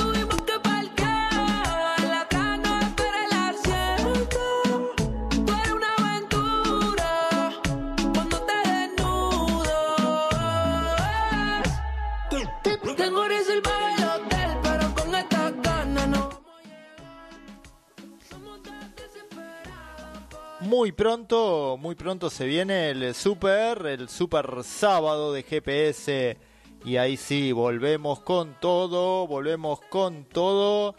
muy 20.76 20.92
pronto, 20.92 21.78
muy 21.80 21.96
pronto 21.96 22.30
se 22.30 22.46
viene 22.46 22.90
el 22.90 23.16
super, 23.16 23.86
el 23.86 24.10
super 24.10 24.62
sábado 24.66 25.32
de 25.32 25.42
GPS. 25.42 26.38
Y 26.84 26.98
ahí 26.98 27.16
sí, 27.16 27.54
volvemos 27.54 28.20
con 28.20 28.60
todo, 28.60 29.26
volvemos 29.26 29.80
con 29.90 30.26
todo, 30.26 30.94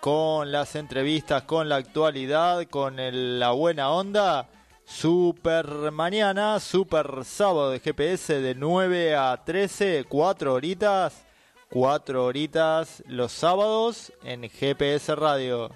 con 0.00 0.50
las 0.50 0.74
entrevistas, 0.74 1.44
con 1.44 1.68
la 1.68 1.76
actualidad, 1.76 2.64
con 2.68 2.98
el- 2.98 3.38
la 3.38 3.52
buena 3.52 3.90
onda. 3.92 4.48
Super 4.84 5.92
mañana, 5.92 6.58
super 6.58 7.24
sábado 7.24 7.70
de 7.70 7.78
GPS 7.78 8.40
de 8.40 8.56
9 8.56 9.14
a 9.14 9.44
13, 9.44 10.04
4 10.08 10.54
horitas, 10.54 11.24
4 11.70 12.24
horitas 12.24 13.00
los 13.06 13.30
sábados 13.30 14.12
en 14.24 14.50
GPS 14.50 15.14
Radio. 15.14 15.70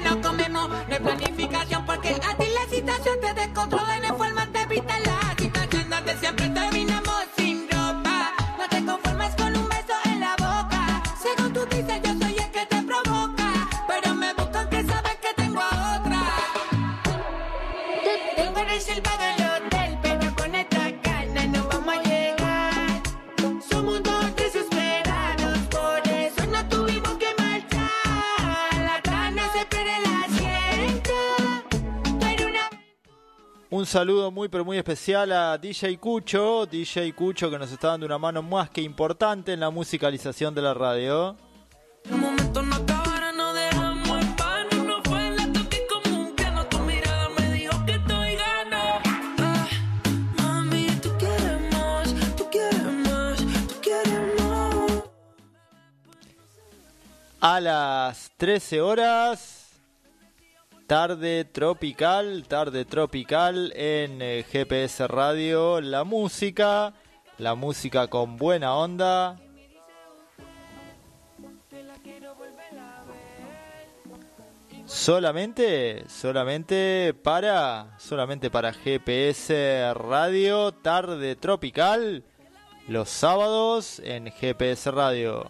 No 0.00 0.20
comemos, 0.20 0.68
no 0.68 0.94
hay 0.94 1.00
planificación 1.00 1.84
porque 1.84 2.08
a 2.10 2.36
ti 2.36 2.46
la 2.48 2.74
situación 2.74 3.20
te 3.20 3.34
descontrola 3.34 3.96
hay 3.96 4.12
forma 4.14 4.46
de 4.46 4.60
evitar 4.62 5.11
Un 33.82 33.86
saludo 33.86 34.30
muy 34.30 34.48
pero 34.48 34.64
muy 34.64 34.78
especial 34.78 35.32
a 35.32 35.58
DJ 35.58 35.98
Cucho, 35.98 36.66
DJ 36.66 37.12
Cucho 37.14 37.50
que 37.50 37.58
nos 37.58 37.72
está 37.72 37.88
dando 37.88 38.06
una 38.06 38.16
mano 38.16 38.40
más 38.40 38.70
que 38.70 38.80
importante 38.80 39.54
en 39.54 39.58
la 39.58 39.70
musicalización 39.70 40.54
de 40.54 40.62
la 40.62 40.72
radio. 40.72 41.36
A 57.40 57.58
las 57.58 58.30
13 58.36 58.80
horas, 58.80 59.61
tarde 60.86 61.44
tropical, 61.44 62.44
tarde 62.48 62.84
tropical 62.84 63.72
en 63.76 64.20
eh, 64.22 64.44
GPS 64.50 65.06
Radio, 65.06 65.80
la 65.80 66.04
música, 66.04 66.94
la 67.38 67.54
música 67.54 68.08
con 68.08 68.36
buena 68.36 68.74
onda. 68.74 69.38
Solamente, 74.86 76.04
solamente 76.08 77.14
para, 77.22 77.96
solamente 77.98 78.50
para 78.50 78.72
GPS 78.72 79.94
Radio, 79.94 80.72
tarde 80.72 81.34
tropical, 81.36 82.24
los 82.88 83.08
sábados 83.08 84.00
en 84.04 84.30
GPS 84.30 84.90
Radio. 84.90 85.46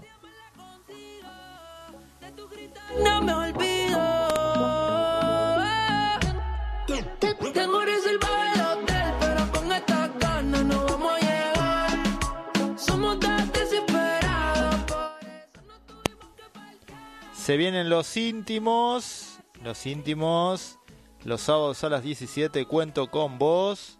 Se 17.52 17.58
vienen 17.58 17.90
los 17.90 18.16
íntimos, 18.16 19.38
los 19.62 19.84
íntimos, 19.84 20.78
los 21.22 21.42
sábados 21.42 21.84
a 21.84 21.90
las 21.90 22.02
17 22.02 22.64
cuento 22.64 23.10
con 23.10 23.38
vos, 23.38 23.98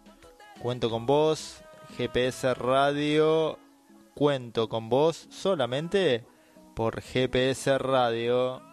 cuento 0.59 0.89
con 0.89 1.05
vos, 1.05 1.61
GPS 1.95 2.55
Radio, 2.55 3.59
cuento 4.15 4.69
con 4.69 4.89
vos 4.89 5.27
solamente 5.29 6.25
por 6.73 6.99
GPS 6.99 7.77
Radio. 7.77 8.72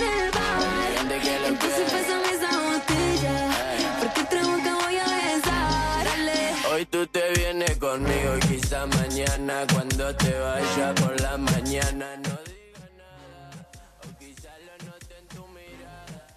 te 10.17 10.39
vaya 10.39 10.93
por 10.95 11.19
la 11.21 11.37
mañana 11.37 12.17
no 12.17 12.37
diga 12.45 12.89
nada 12.97 13.51
o 14.03 14.17
quizá 14.19 14.49
lo 14.65 14.85
note 14.85 15.15
en 15.19 15.27
tu 15.27 15.47
mirada. 15.47 16.27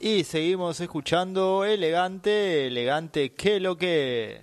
Y 0.00 0.24
seguimos 0.24 0.80
escuchando 0.80 1.64
elegante, 1.64 2.66
elegante, 2.68 3.32
que 3.34 3.60
lo 3.60 3.76
que... 3.76 4.40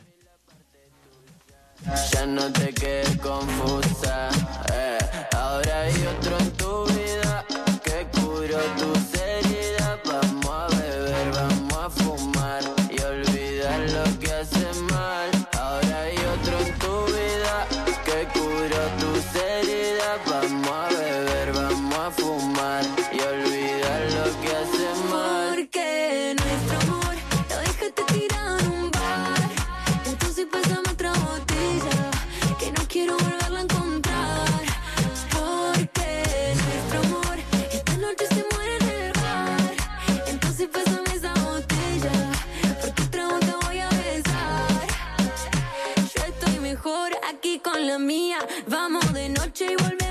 Ya 2.12 2.26
no 2.26 2.52
te 2.52 2.74
quedes 2.74 3.18
confusa. 3.18 4.30
eh. 4.74 4.98
Ahora 5.34 5.82
hay 5.82 6.08
otro 6.18 6.38
en 6.40 6.52
tu 6.54 6.86
vida 6.88 7.46
que 7.84 8.08
curó 8.12 8.60
tus 8.80 9.22
heridas. 9.22 10.00
Vamos 10.06 10.46
a 10.50 10.68
beber, 10.78 11.32
vamos 11.32 11.74
a 11.78 11.90
fumar 11.92 12.64
mía. 48.00 48.38
Vamos 48.68 49.14
de 49.14 49.30
noche 49.30 49.68
y 49.72 49.76
volvemos 49.76 50.05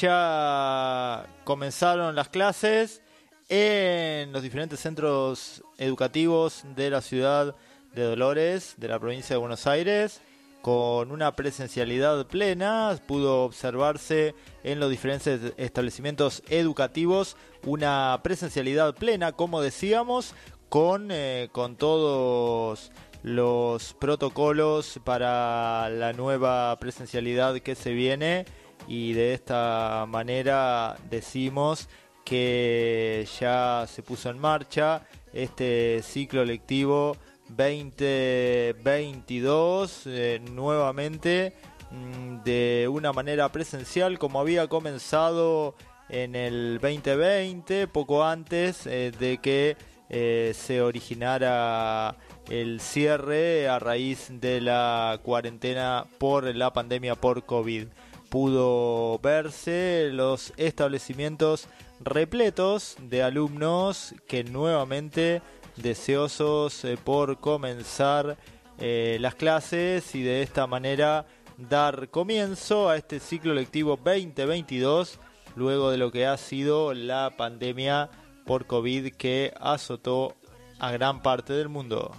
ya 0.00 1.26
comenzaron 1.44 2.14
las 2.14 2.28
clases 2.28 3.02
en 3.48 4.32
los 4.32 4.42
diferentes 4.42 4.80
centros 4.80 5.62
educativos 5.78 6.64
de 6.74 6.90
la 6.90 7.00
ciudad 7.00 7.54
de 7.94 8.02
Dolores, 8.02 8.74
de 8.76 8.88
la 8.88 8.98
provincia 8.98 9.34
de 9.34 9.40
Buenos 9.40 9.66
Aires, 9.66 10.20
con 10.62 11.12
una 11.12 11.36
presencialidad 11.36 12.26
plena. 12.26 12.98
Pudo 13.06 13.44
observarse 13.44 14.34
en 14.64 14.80
los 14.80 14.90
diferentes 14.90 15.54
establecimientos 15.56 16.42
educativos 16.48 17.36
una 17.64 18.20
presencialidad 18.22 18.94
plena, 18.94 19.32
como 19.32 19.60
decíamos, 19.60 20.34
con, 20.68 21.08
eh, 21.10 21.48
con 21.52 21.76
todos 21.76 22.90
los 23.22 23.94
protocolos 23.94 25.00
para 25.04 25.88
la 25.88 26.12
nueva 26.12 26.76
presencialidad 26.78 27.58
que 27.60 27.74
se 27.74 27.92
viene 27.92 28.44
y 28.86 29.12
de 29.12 29.34
esta 29.34 30.06
manera 30.08 30.96
decimos 31.10 31.88
que 32.24 33.28
ya 33.40 33.84
se 33.88 34.02
puso 34.02 34.30
en 34.30 34.38
marcha 34.38 35.02
este 35.32 36.00
ciclo 36.02 36.44
lectivo 36.44 37.16
2022 37.48 40.02
eh, 40.06 40.40
nuevamente 40.52 41.54
mm, 41.90 42.42
de 42.42 42.88
una 42.90 43.12
manera 43.12 43.52
presencial 43.52 44.18
como 44.18 44.40
había 44.40 44.66
comenzado 44.66 45.76
en 46.08 46.34
el 46.34 46.80
2020 46.80 47.86
poco 47.88 48.24
antes 48.24 48.86
eh, 48.86 49.12
de 49.18 49.38
que 49.38 49.76
eh, 50.08 50.52
se 50.54 50.82
originara 50.82 52.16
el 52.48 52.80
cierre 52.80 53.68
a 53.68 53.78
raíz 53.78 54.28
de 54.30 54.60
la 54.60 55.20
cuarentena 55.22 56.06
por 56.18 56.54
la 56.54 56.72
pandemia 56.72 57.16
por 57.16 57.44
COVID. 57.44 57.88
Pudo 58.36 59.18
verse 59.22 60.10
los 60.12 60.52
establecimientos 60.58 61.68
repletos 62.00 62.98
de 63.00 63.22
alumnos 63.22 64.14
que 64.28 64.44
nuevamente 64.44 65.40
deseosos 65.76 66.84
eh, 66.84 66.98
por 67.02 67.40
comenzar 67.40 68.36
eh, 68.78 69.16
las 69.22 69.36
clases 69.36 70.14
y 70.14 70.22
de 70.22 70.42
esta 70.42 70.66
manera 70.66 71.24
dar 71.56 72.10
comienzo 72.10 72.90
a 72.90 72.98
este 72.98 73.20
ciclo 73.20 73.54
lectivo 73.54 73.96
2022 73.96 75.18
luego 75.54 75.90
de 75.90 75.96
lo 75.96 76.12
que 76.12 76.26
ha 76.26 76.36
sido 76.36 76.92
la 76.92 77.38
pandemia 77.38 78.10
por 78.44 78.66
COVID 78.66 79.14
que 79.14 79.54
azotó 79.58 80.36
a 80.78 80.90
gran 80.90 81.22
parte 81.22 81.54
del 81.54 81.70
mundo. 81.70 82.12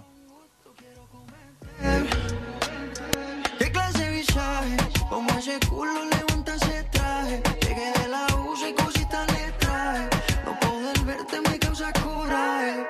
Como 5.08 5.30
ese 5.38 5.58
culo 5.70 6.04
levanta 6.04 6.54
ese 6.54 6.82
traje. 6.90 7.42
Llegué 7.62 7.92
de 7.98 8.08
la 8.08 8.26
USA 8.36 8.68
y 8.68 8.74
cositas 8.74 9.26
le 9.32 9.52
traje. 9.52 10.08
No 10.44 10.60
poder 10.60 11.00
verte 11.00 11.40
me 11.40 11.58
causa 11.58 11.92
coraje. 11.94 12.86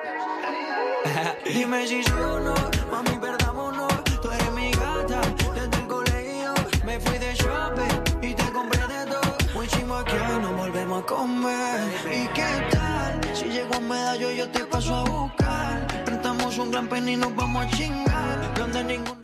Dime 1.53 1.87
si 1.87 2.03
soy 2.03 2.21
o 2.21 2.39
no, 2.39 2.55
mami, 2.91 3.17
perdámonos. 3.19 4.03
Tú 4.21 4.29
eres 4.31 4.51
mi 4.51 4.71
gata 4.71 5.21
desde 5.55 5.77
el 5.81 5.87
colegio. 5.87 6.53
Me 6.85 6.99
fui 6.99 7.17
de 7.17 7.33
shopping 7.35 8.27
y 8.29 8.33
te 8.33 8.51
compré 8.51 8.85
de 8.87 9.05
todo. 9.05 9.37
Muy 9.53 9.67
chimo 9.67 10.03
que 10.03 10.19
nos 10.41 10.57
volvemos 10.57 11.03
a 11.03 11.05
comer. 11.05 11.79
¿Y 12.11 12.27
qué 12.33 12.67
tal? 12.71 13.21
Si 13.33 13.45
llego 13.45 13.75
a 13.75 13.79
medallo, 13.79 14.31
yo 14.31 14.49
te 14.49 14.65
paso 14.65 14.93
a 14.93 15.03
buscar. 15.03 15.87
Prestamos 16.03 16.57
un 16.57 16.71
gran 16.71 16.87
pen 16.89 17.07
y 17.07 17.15
nos 17.15 17.33
vamos 17.33 17.65
a 17.65 17.69
chingar. 17.69 18.53
Donde 18.55 18.83
ningún 18.83 19.18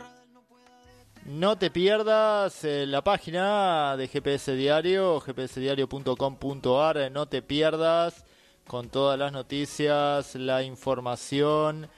No 1.36 1.58
te 1.58 1.70
pierdas 1.70 2.64
eh, 2.64 2.86
la 2.86 3.04
página 3.04 3.94
de 3.98 4.08
GPS 4.08 4.56
Diario, 4.56 5.20
gpsdiario.com.ar. 5.20 7.12
No 7.12 7.28
te 7.28 7.42
pierdas 7.42 8.24
con 8.66 8.88
todas 8.88 9.18
las 9.18 9.32
noticias, 9.32 10.34
la 10.34 10.62
información. 10.62 11.90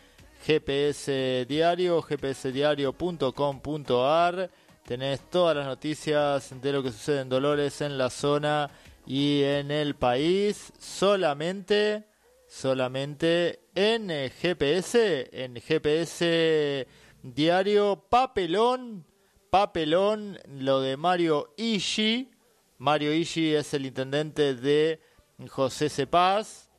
GPS 0.45 1.47
Diario, 1.49 2.03
gpsdiario.com.ar. 2.03 4.51
Tenés 4.85 5.21
todas 5.31 5.57
las 5.57 5.67
noticias 5.67 6.61
de 6.61 6.73
lo 6.73 6.83
que 6.83 6.91
sucede 6.91 7.21
en 7.21 7.29
Dolores, 7.29 7.81
en 7.81 7.97
la 7.97 8.11
zona 8.11 8.69
y 9.07 9.45
en 9.45 9.71
el 9.71 9.95
país. 9.95 10.73
Solamente, 10.81 12.09
solamente 12.49 13.61
en 13.77 14.09
GPS, 14.09 15.29
en 15.31 15.61
GPS 15.61 16.89
Diario 17.23 18.05
Papelón 18.11 19.07
papelón 19.51 20.39
lo 20.47 20.81
de 20.81 20.97
Mario 20.97 21.53
Ishi. 21.57 22.31
Mario 22.79 23.13
Ishi 23.13 23.55
es 23.55 23.75
el 23.75 23.87
intendente 23.87 24.55
de 24.55 25.01
José 25.49 25.89
Cepaz, 25.89 26.71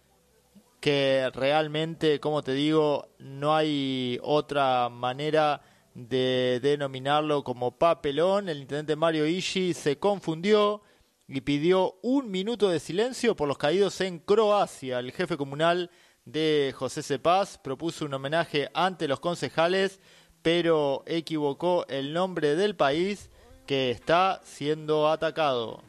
que 0.79 1.29
realmente, 1.33 2.19
como 2.19 2.41
te 2.41 2.53
digo, 2.53 3.09
no 3.19 3.55
hay 3.55 4.19
otra 4.21 4.89
manera 4.89 5.61
de 5.93 6.59
denominarlo 6.61 7.43
como 7.43 7.77
papelón. 7.77 8.49
El 8.49 8.59
intendente 8.59 8.95
Mario 8.95 9.25
Ishi 9.25 9.73
se 9.73 9.97
confundió 9.97 10.81
y 11.27 11.41
pidió 11.41 11.99
un 12.01 12.31
minuto 12.31 12.69
de 12.69 12.79
silencio 12.79 13.35
por 13.35 13.47
los 13.47 13.57
caídos 13.57 13.99
en 14.01 14.19
Croacia. 14.19 14.99
El 14.99 15.11
jefe 15.11 15.37
comunal 15.37 15.91
de 16.25 16.73
José 16.75 17.03
Cepaz 17.03 17.57
propuso 17.57 18.05
un 18.05 18.13
homenaje 18.13 18.69
ante 18.73 19.07
los 19.07 19.19
concejales 19.19 19.99
pero 20.41 21.03
equivocó 21.05 21.85
el 21.87 22.13
nombre 22.13 22.55
del 22.55 22.75
país 22.75 23.29
que 23.65 23.91
está 23.91 24.41
siendo 24.43 25.09
atacado. 25.09 25.81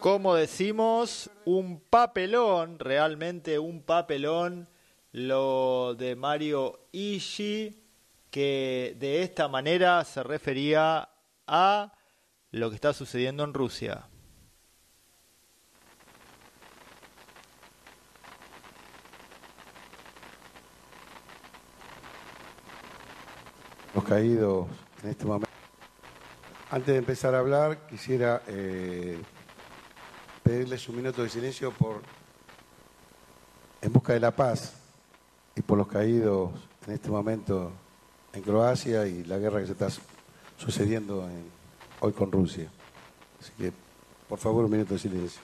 Como 0.00 0.34
decimos, 0.34 1.30
un 1.44 1.80
papelón, 1.80 2.78
realmente 2.78 3.58
un 3.58 3.82
papelón, 3.82 4.68
lo 5.12 5.94
de 5.94 6.16
Mario 6.16 6.80
Ishii, 6.92 7.82
que 8.30 8.96
de 8.98 9.22
esta 9.22 9.48
manera 9.48 10.04
se 10.04 10.22
refería 10.22 11.08
a 11.46 11.92
lo 12.50 12.70
que 12.70 12.76
está 12.76 12.92
sucediendo 12.92 13.44
en 13.44 13.54
Rusia. 13.54 14.07
Caídos 24.04 24.66
en 25.02 25.10
este 25.10 25.24
momento. 25.24 25.48
Antes 26.70 26.86
de 26.88 26.96
empezar 26.98 27.34
a 27.34 27.38
hablar, 27.38 27.86
quisiera 27.86 28.42
eh, 28.46 29.18
pedirles 30.42 30.88
un 30.88 30.96
minuto 30.96 31.22
de 31.22 31.28
silencio 31.30 31.70
por 31.72 32.02
en 33.80 33.92
busca 33.92 34.12
de 34.12 34.20
la 34.20 34.34
paz 34.34 34.74
y 35.56 35.62
por 35.62 35.78
los 35.78 35.86
caídos 35.88 36.50
en 36.86 36.94
este 36.94 37.08
momento 37.10 37.72
en 38.32 38.42
Croacia 38.42 39.06
y 39.06 39.24
la 39.24 39.38
guerra 39.38 39.60
que 39.60 39.66
se 39.66 39.72
está 39.72 39.88
su- 39.88 40.00
sucediendo 40.56 41.24
en- 41.28 41.48
hoy 42.00 42.12
con 42.12 42.30
Rusia. 42.30 42.68
Así 43.40 43.52
que, 43.56 43.72
por 44.28 44.38
favor, 44.38 44.64
un 44.64 44.70
minuto 44.70 44.94
de 44.94 45.00
silencio. 45.00 45.40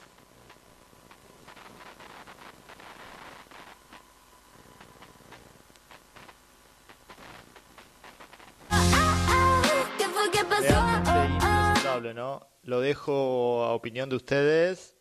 Lo 12.65 12.81
dejo 12.81 13.63
a 13.63 13.73
opinión 13.73 14.09
de 14.09 14.15
ustedes. 14.15 14.95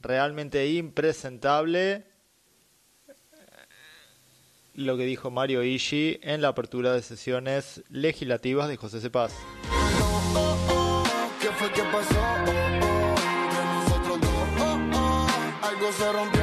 Realmente 0.00 0.66
impresentable 0.66 2.06
lo 4.74 4.96
que 4.96 5.04
dijo 5.04 5.30
Mario 5.30 5.62
Ishii 5.62 6.20
en 6.22 6.40
la 6.40 6.48
apertura 6.48 6.94
de 6.94 7.02
sesiones 7.02 7.84
legislativas 7.90 8.68
de 8.68 8.78
José 8.78 9.00
Cepaz. 9.00 9.34
¿Qué 11.40 11.48
fue 11.48 11.70
que 11.72 11.82
pasó? 11.82 12.18
Oh, 12.18 14.00
oh, 14.08 14.18
oh, 14.58 14.80
oh, 14.94 15.66
algo 15.66 15.92
se 15.92 16.12
rompió. 16.12 16.41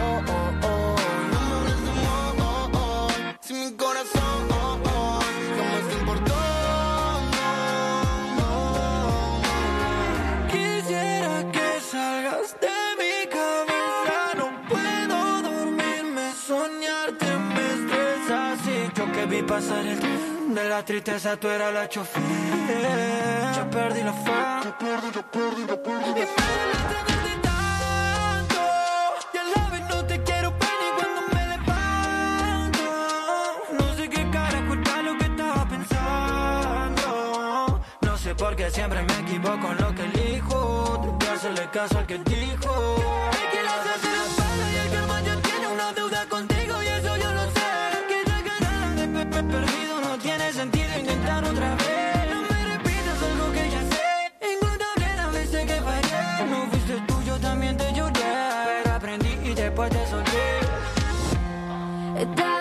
De 20.59 20.69
la 20.69 20.83
tristeza, 20.83 21.37
tú 21.37 21.47
eras 21.47 21.73
la 21.73 21.87
chofer. 21.87 22.21
Ya 23.55 23.69
perdí 23.69 24.03
la 24.03 24.13
fe, 24.13 24.31
ya 24.63 24.77
perdí, 24.77 25.11
ya 25.15 25.23
perdí, 25.31 25.65
ya 25.67 25.83
perdí. 25.83 26.09
Y 26.09 26.13
me 26.13 26.25
duele 26.25 26.75
tenerte 26.89 27.33
tanto, 27.47 28.61
y 29.33 29.37
a 29.37 29.43
la 29.55 29.69
vez 29.69 29.83
no 29.89 30.05
te 30.05 30.23
quiero 30.23 30.51
ver 30.51 30.93
cuando 30.97 31.21
me 31.33 31.41
levanto. 31.53 32.85
No 33.79 33.85
sé 33.95 34.09
qué 34.09 34.29
carajo 34.31 34.73
era 34.73 35.01
lo 35.01 35.17
que 35.17 35.25
estaba 35.25 35.61
pensando. 35.73 37.11
No 38.01 38.17
sé 38.17 38.35
por 38.35 38.55
qué 38.55 38.69
siempre 38.69 39.03
me 39.03 39.13
equivoco 39.19 39.71
en 39.71 39.77
lo 39.77 39.95
que 39.95 40.03
elijo. 40.03 40.99
Tengo 41.01 41.19
que 41.19 41.29
hacerle 41.29 41.69
caso 41.71 41.99
al 41.99 42.05
que 42.05 42.17
dijo. 42.19 42.71
Hay 43.31 43.47
que 43.53 43.63
lanzarse 43.63 44.09
la 44.17 44.23
espalda 44.29 44.65
y 44.73 44.75
el 44.77 44.89
karma 44.91 45.21
ya 45.21 45.35
tiene 45.41 45.67
una 45.67 45.93
deuda 45.93 46.25
contigo 46.25 46.38
That 62.19 62.58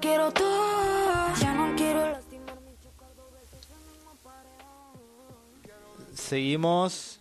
quiero 0.00 0.32
todo. 0.32 1.34
Ya 1.40 1.54
no 1.54 1.74
quiero. 1.76 2.16
Seguimos, 6.14 7.20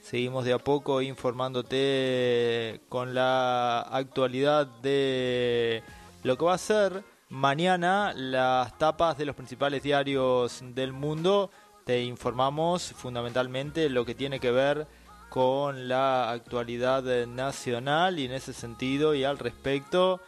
seguimos 0.00 0.44
de 0.44 0.52
a 0.52 0.58
poco 0.58 1.02
informándote 1.02 2.80
con 2.88 3.14
la 3.14 3.80
actualidad 3.80 4.66
de 4.66 5.82
lo 6.22 6.36
que 6.36 6.44
va 6.44 6.54
a 6.54 6.58
ser 6.58 7.04
mañana 7.28 8.12
las 8.14 8.76
tapas 8.78 9.16
de 9.18 9.24
los 9.24 9.36
principales 9.36 9.82
diarios 9.82 10.62
del 10.74 10.92
mundo. 10.92 11.50
Te 11.84 12.02
informamos 12.02 12.92
fundamentalmente 12.92 13.88
lo 13.88 14.04
que 14.04 14.14
tiene 14.14 14.40
que 14.40 14.50
ver 14.50 14.86
con 15.28 15.88
la 15.88 16.30
actualidad 16.30 17.26
nacional 17.26 18.18
y 18.18 18.26
en 18.26 18.32
ese 18.32 18.52
sentido 18.52 19.14
y 19.14 19.24
al 19.24 19.38
respecto 19.38 20.20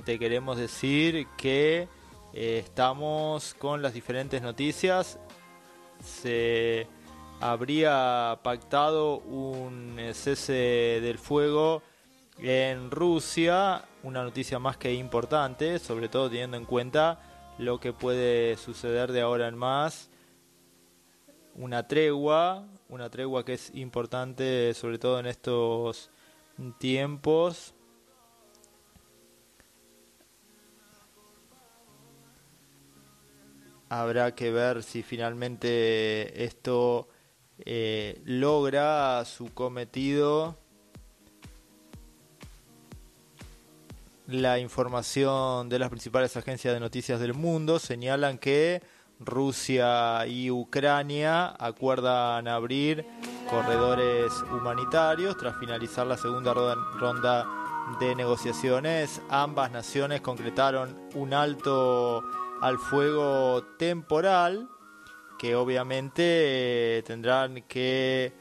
te 0.00 0.18
queremos 0.18 0.56
decir 0.56 1.26
que 1.36 1.88
eh, 2.32 2.62
estamos 2.64 3.54
con 3.54 3.82
las 3.82 3.92
diferentes 3.92 4.40
noticias 4.40 5.18
se 6.02 6.86
habría 7.40 8.40
pactado 8.42 9.18
un 9.18 9.98
eh, 9.98 10.14
cese 10.14 11.00
del 11.02 11.18
fuego 11.18 11.82
en 12.38 12.90
Rusia, 12.90 13.84
una 14.02 14.22
noticia 14.24 14.58
más 14.58 14.76
que 14.76 14.94
importante, 14.94 15.78
sobre 15.78 16.08
todo 16.08 16.28
teniendo 16.28 16.56
en 16.56 16.64
cuenta 16.64 17.20
lo 17.58 17.78
que 17.78 17.92
puede 17.92 18.56
suceder 18.56 19.12
de 19.12 19.20
ahora 19.20 19.48
en 19.48 19.56
más. 19.56 20.10
Una 21.54 21.86
tregua, 21.86 22.66
una 22.88 23.10
tregua 23.10 23.44
que 23.44 23.54
es 23.54 23.70
importante 23.74 24.72
sobre 24.74 24.98
todo 24.98 25.20
en 25.20 25.26
estos 25.26 26.10
tiempos. 26.78 27.74
Habrá 33.94 34.34
que 34.34 34.50
ver 34.50 34.82
si 34.82 35.02
finalmente 35.02 36.44
esto 36.44 37.08
eh, 37.58 38.22
logra 38.24 39.22
su 39.26 39.52
cometido. 39.52 40.56
La 44.28 44.58
información 44.58 45.68
de 45.68 45.78
las 45.78 45.90
principales 45.90 46.34
agencias 46.38 46.72
de 46.72 46.80
noticias 46.80 47.20
del 47.20 47.34
mundo 47.34 47.78
señalan 47.78 48.38
que 48.38 48.82
Rusia 49.20 50.26
y 50.26 50.50
Ucrania 50.50 51.54
acuerdan 51.58 52.48
abrir 52.48 53.04
corredores 53.50 54.32
humanitarios 54.52 55.36
tras 55.36 55.58
finalizar 55.58 56.06
la 56.06 56.16
segunda 56.16 56.54
ro- 56.54 56.74
ronda 56.92 57.46
de 58.00 58.14
negociaciones. 58.14 59.20
Ambas 59.28 59.70
naciones 59.70 60.22
concretaron 60.22 60.98
un 61.14 61.34
alto 61.34 62.24
al 62.62 62.78
fuego 62.78 63.64
temporal 63.76 64.68
que 65.36 65.56
obviamente 65.56 66.22
eh, 66.98 67.02
tendrán 67.02 67.62
que 67.62 68.32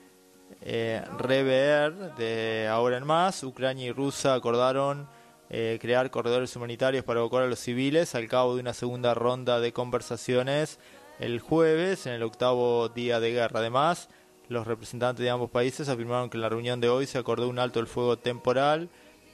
eh, 0.62 1.04
rever 1.18 2.14
de 2.16 2.68
ahora 2.70 2.98
en 2.98 3.08
más. 3.08 3.44
Ucrania 3.44 3.88
y 3.88 3.92
Rusia 3.92 4.36
acordaron 4.36 5.08
eh, 5.50 5.80
crear 5.82 6.12
corredores 6.12 6.56
humanitarios 6.56 7.04
para 7.04 7.20
evacuar 7.20 7.44
a 7.44 7.48
los 7.48 7.58
civiles 7.58 8.14
al 8.14 8.28
cabo 8.28 8.54
de 8.54 8.62
una 8.62 8.74
segunda 8.74 9.16
ronda 9.16 9.60
de 9.60 9.74
conversaciones 9.74 10.78
el 11.20 11.40
jueves 11.40 12.06
en 12.06 12.14
el 12.14 12.22
octavo 12.22 12.90
día 12.90 13.20
de 13.20 13.32
guerra. 13.32 13.60
Además, 13.60 14.08
los 14.50 14.68
representantes 14.68 15.24
de 15.24 15.32
ambos 15.32 15.50
países 15.50 15.90
afirmaron 15.90 16.30
que 16.30 16.38
en 16.38 16.42
la 16.42 16.50
reunión 16.50 16.80
de 16.80 16.90
hoy 16.90 17.08
se 17.08 17.18
acordó 17.18 17.50
un 17.50 17.58
alto 17.58 17.80
el 17.80 17.88
fuego 17.88 18.20
temporal 18.20 18.90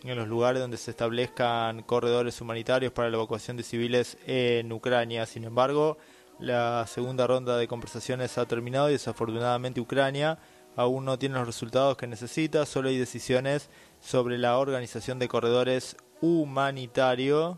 en 0.10 0.18
los 0.18 0.28
lugares 0.28 0.62
donde 0.62 0.78
se 0.78 0.91
establezcan 0.91 1.84
corredores 1.84 2.39
humanitarios 2.41 2.91
para 2.91 3.10
la 3.10 3.18
evacuación 3.18 3.58
de 3.58 3.64
civiles 3.64 4.18
en 4.26 4.72
Ucrania. 4.72 5.26
Sin 5.26 5.43
embargo, 5.43 5.97
la 6.39 6.86
segunda 6.88 7.26
ronda 7.28 7.58
de 7.58 7.68
conversaciones 7.68 8.38
ha 8.38 8.45
terminado 8.45 8.89
y 8.89 8.93
desafortunadamente 8.93 9.82
Ucrania 9.82 10.38
aún 10.76 11.05
no 11.05 11.18
tiene 11.18 11.36
los 11.36 11.47
resultados 11.47 11.97
que 11.97 12.08
necesita. 12.08 12.66
Solo 12.66 12.89
hay 12.89 12.97
decisiones 12.97 13.70
sobre 13.99 14.38
la 14.38 14.58
organización 14.58 15.20
de 15.20 15.28
corredores 15.28 15.97
humanitarios. 16.22 17.58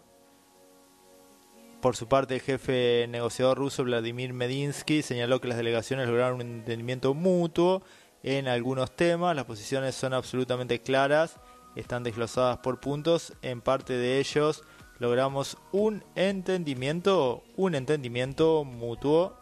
Por 1.82 1.95
su 1.95 2.08
parte, 2.08 2.36
el 2.36 2.41
jefe 2.41 3.06
negociador 3.10 3.58
ruso 3.58 3.84
Vladimir 3.84 4.34
Medinsky 4.34 5.02
señaló 5.02 5.39
que 5.39 5.47
las 5.47 5.58
delegaciones 5.58 6.08
lograron 6.08 6.36
un 6.36 6.41
entendimiento 6.41 7.14
mutuo 7.14 7.84
en 8.24 8.47
algunos 8.47 8.95
temas. 8.95 9.36
Las 9.36 9.45
posiciones 9.45 9.95
son 9.95 10.14
absolutamente 10.14 10.82
claras, 10.82 11.38
están 11.76 12.03
desglosadas 12.03 12.57
por 12.59 12.80
puntos. 12.80 13.34
En 13.41 13.61
parte 13.61 13.93
de 13.93 14.20
ellos 14.20 14.63
logramos 14.99 15.57
un 15.72 16.03
entendimiento, 16.15 17.43
un 17.55 17.76
entendimiento 17.76 18.63
mutuo. 18.63 19.38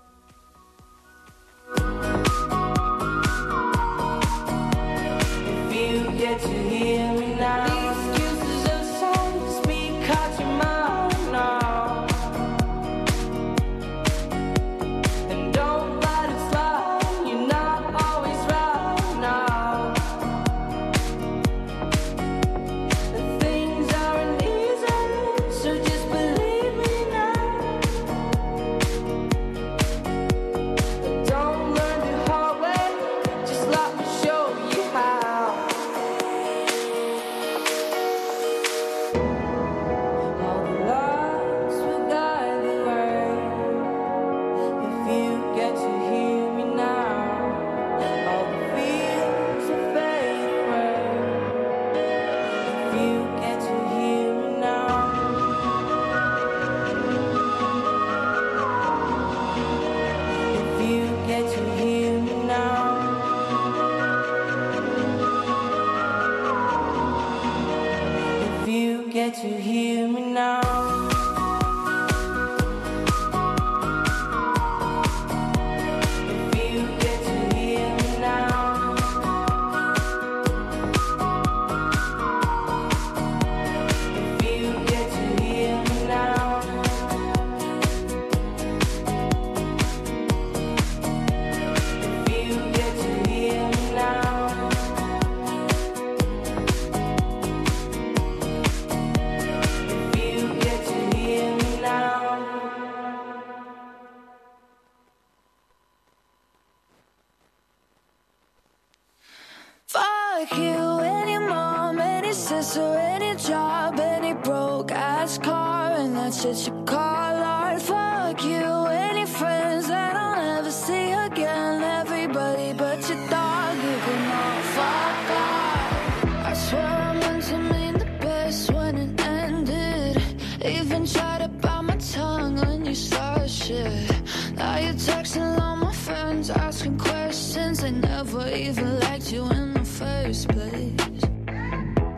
Tried 131.13 131.39
to 131.39 131.47
bite 131.47 131.81
my 131.81 131.95
tongue 131.97 132.55
when 132.55 132.85
you 132.85 132.95
started 132.95 133.49
shit. 133.49 134.11
Now 134.55 134.77
you're 134.77 134.93
texting 134.93 135.59
all 135.61 135.77
my 135.77 135.93
friends, 135.93 136.49
asking 136.49 136.97
questions. 136.97 137.81
They 137.81 137.91
never 137.91 138.47
even 138.49 138.99
liked 138.99 139.31
you 139.31 139.49
in 139.49 139.73
the 139.73 139.85
first 139.85 140.49
place. 140.49 141.21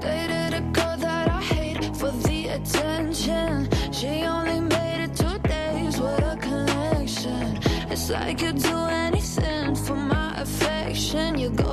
Dated 0.01 0.53
a 0.53 0.63
girl 0.73 0.97
that 0.97 1.27
I 1.29 1.41
hate 1.41 1.95
for 1.97 2.11
the 2.11 2.47
attention. 2.57 3.69
She 3.91 4.23
only 4.23 4.59
made 4.59 5.03
it 5.05 5.15
two 5.15 5.37
days 5.39 5.99
with 5.99 6.33
a 6.33 6.37
connection. 6.41 7.59
It's 7.91 8.09
like 8.09 8.41
you'd 8.41 8.57
do 8.57 8.77
anything 9.07 9.75
for 9.75 9.95
my 9.95 10.39
affection. 10.41 11.37
You're 11.37 11.51
going 11.51 11.68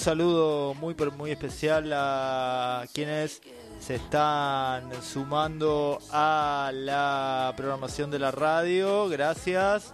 saludo 0.00 0.72
muy 0.74 0.94
pero 0.94 1.12
muy 1.12 1.30
especial 1.30 1.92
a 1.94 2.86
quienes 2.94 3.42
se 3.78 3.96
están 3.96 4.90
sumando 5.02 5.98
a 6.10 6.70
la 6.72 7.52
programación 7.56 8.10
de 8.10 8.18
la 8.18 8.30
radio. 8.30 9.08
Gracias. 9.08 9.92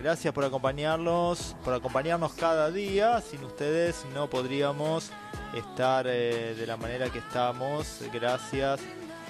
Gracias 0.00 0.32
por 0.32 0.44
acompañarnos, 0.44 1.56
por 1.64 1.74
acompañarnos 1.74 2.34
cada 2.34 2.70
día. 2.70 3.20
Sin 3.20 3.42
ustedes 3.42 4.04
no 4.14 4.30
podríamos 4.30 5.10
estar 5.56 6.06
eh, 6.06 6.54
de 6.56 6.66
la 6.66 6.76
manera 6.76 7.10
que 7.10 7.18
estamos. 7.18 8.00
Gracias. 8.12 8.80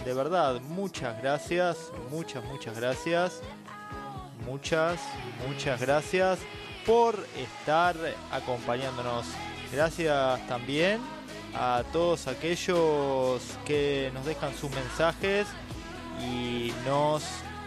De 0.05 0.13
verdad, 0.13 0.61
muchas 0.61 1.21
gracias. 1.23 1.91
Muchas, 2.11 2.45
muchas 2.45 2.79
gracias. 2.79 3.41
Muchas, 4.45 5.01
muchas 5.47 5.81
gracias 5.81 6.39
por 6.85 7.15
estar 7.37 7.97
acompañándonos. 8.31 9.27
Gracias 9.71 10.47
también 10.49 11.01
a 11.55 11.83
todos 11.93 12.27
aquellos 12.27 13.43
que 13.67 14.11
nos 14.15 14.25
dejan 14.25 14.55
sus 14.57 14.71
mensajes 14.71 15.47
y 16.23 16.73
nos 16.87 17.23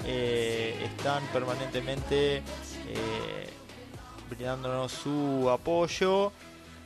eh, 0.05 0.75
están 0.83 1.23
permanentemente 1.27 2.37
eh, 2.37 3.49
brindándonos 4.29 4.91
su 4.91 5.47
apoyo. 5.49 6.31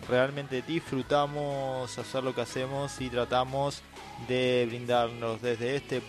Realmente 0.10 0.62
disfrutamos 0.62 1.98
hacer 1.98 2.24
lo 2.24 2.36
que 2.36 2.42
hacemos 2.42 3.00
y 3.00 3.10
tratamos 3.10 3.82
de 4.28 4.66
brindarnos 4.68 5.42
desde 5.42 5.78
este 5.78 6.02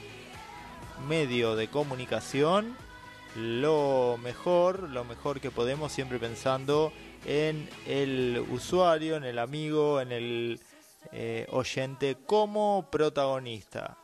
medio 1.08 1.54
de 1.54 1.68
comunicación 1.68 2.76
lo 3.36 4.18
mejor, 4.22 4.88
lo 4.88 5.04
mejor 5.04 5.40
que 5.40 5.50
podemos, 5.50 5.92
siempre 5.92 6.18
pensando 6.18 6.92
en 7.26 7.68
el 7.86 8.44
usuario, 8.50 9.16
en 9.16 9.24
el 9.24 9.38
amigo, 9.38 10.00
en 10.00 10.12
el 10.12 10.60
eh, 11.12 11.46
oyente 11.50 12.16
como 12.24 12.88
protagonista. 12.90 13.98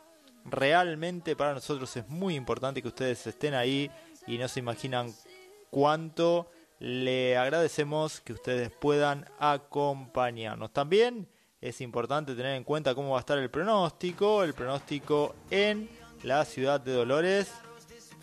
Realmente 0.45 1.37
para 1.37 1.55
nosotros 1.55 1.97
es 1.97 2.09
muy 2.09 2.35
importante 2.35 2.83
que 2.83 2.89
ustedes 2.89 3.25
estén 3.27 3.55
ahí 3.55 3.91
y 4.27 4.39
no 4.39 4.49
se 4.49 4.59
imaginan 4.59 5.15
cuánto 5.71 6.51
le 6.81 7.37
agradecemos 7.37 8.21
que 8.21 8.33
ustedes 8.33 8.71
puedan 8.71 9.25
acompañarnos. 9.39 10.73
También 10.73 11.29
es 11.61 11.81
importante 11.81 12.35
tener 12.35 12.57
en 12.57 12.65
cuenta 12.65 12.93
cómo 12.93 13.11
va 13.11 13.19
a 13.19 13.21
estar 13.21 13.39
el 13.39 13.51
pronóstico, 13.51 14.43
el 14.43 14.53
pronóstico 14.53 15.37
en 15.49 15.89
la 16.25 16.45
ciudad 16.45 16.81
de 16.81 16.93
Dolores. 16.93 17.53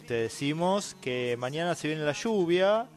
Te 0.08 0.16
decimos 0.16 0.97
que 1.02 1.38
mañana 1.39 1.74
se 1.74 1.88
viene 1.88 2.04
la 2.04 2.12
lluvia, 2.12 2.89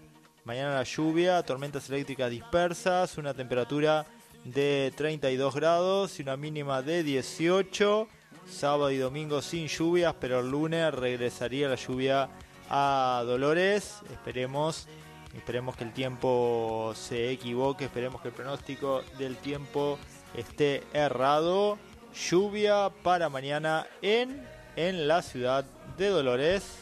mañana 0.45 0.75
la 0.75 0.83
lluvia, 0.83 1.43
tormentas 1.43 1.89
eléctricas 1.89 2.31
dispersas, 2.31 3.19
una 3.19 3.35
temperatura 3.35 4.07
de 4.45 4.93
32 4.97 5.55
grados 5.55 6.19
y 6.19 6.23
una 6.23 6.37
mínima 6.37 6.83
de 6.83 7.03
18. 7.03 8.09
Sábado 8.49 8.91
y 8.91 8.99
domingo 8.99 9.41
sin 9.41 9.69
lluvias, 9.69 10.15
pero 10.21 10.41
el 10.41 10.51
lunes 10.51 10.93
regresaría 10.93 11.69
la 11.69 11.77
lluvia 11.77 12.29
a 12.69 13.23
Dolores. 13.25 14.01
Esperemos, 14.11 14.89
esperemos 15.35 15.77
que 15.77 15.85
el 15.85 15.93
tiempo 15.93 16.93
se 16.97 17.31
equivoque, 17.31 17.85
esperemos 17.85 18.21
que 18.21 18.29
el 18.29 18.35
pronóstico 18.35 19.03
del 19.19 19.37
tiempo 19.37 19.99
esté 20.35 20.83
errado. 20.93 21.79
Lluvia 22.31 22.91
para 23.03 23.29
mañana 23.29 23.87
en, 24.03 24.45
en 24.75 25.07
la 25.07 25.23
ciudad 25.23 25.65
de 25.97 26.09
Dolores. 26.09 26.79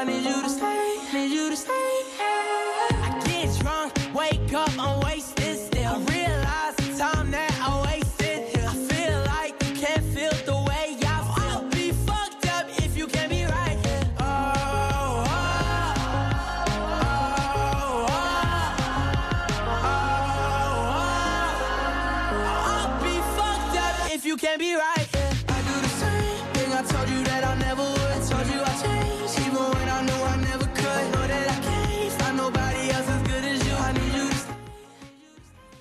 I 0.00 0.04
need 0.04 0.24
you 0.24 0.42
to 0.42 0.48
stay, 0.48 0.96
need 1.12 1.30
you 1.30 1.50
to 1.50 1.56
stay. 1.56 1.99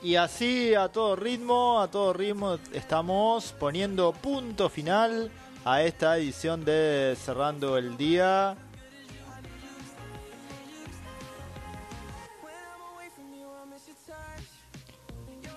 Y 0.09 0.15
así 0.15 0.73
a 0.73 0.87
todo 0.89 1.15
ritmo, 1.15 1.79
a 1.79 1.87
todo 1.87 2.13
ritmo 2.13 2.57
estamos 2.73 3.53
poniendo 3.59 4.11
punto 4.11 4.67
final 4.67 5.29
a 5.63 5.83
esta 5.83 6.17
edición 6.17 6.65
de 6.65 7.15
Cerrando 7.15 7.77
el 7.77 7.95
Día. 7.95 8.57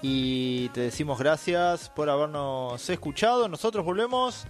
Y 0.03 0.68
te 0.68 0.82
decimos 0.82 1.18
gracias 1.18 1.88
por 1.88 2.11
habernos 2.11 2.90
escuchado. 2.90 3.48
Nosotros 3.48 3.86
volvemos, 3.86 4.44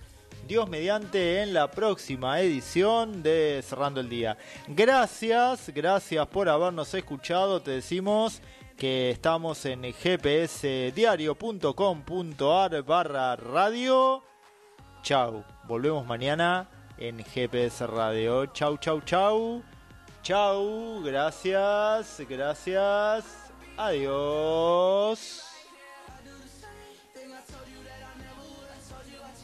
Dios 0.49 0.69
mediante, 0.69 1.45
en 1.45 1.55
la 1.55 1.71
próxima 1.71 2.41
edición 2.41 3.23
de 3.23 3.63
Cerrando 3.65 4.01
el 4.01 4.09
Día. 4.09 4.37
Gracias, 4.67 5.71
gracias 5.73 6.27
por 6.27 6.49
habernos 6.49 6.93
escuchado. 6.93 7.63
Te 7.63 7.71
decimos 7.71 8.43
que 8.73 9.11
estamos 9.11 9.65
en 9.67 9.83
gpsdiario.com.ar 9.83 12.83
barra 12.83 13.37
radio. 13.37 14.25
Chau, 15.03 15.45
volvemos 15.65 16.07
mañana 16.07 16.69
en 16.99 17.25
GPS 17.25 17.87
Radio. 17.87 18.47
Chau, 18.47 18.79
chau, 18.79 19.01
chau. 19.01 19.63
Chau, 20.23 21.03
gracias, 21.03 22.21
gracias. 22.29 23.25
Adiós. 23.77 25.52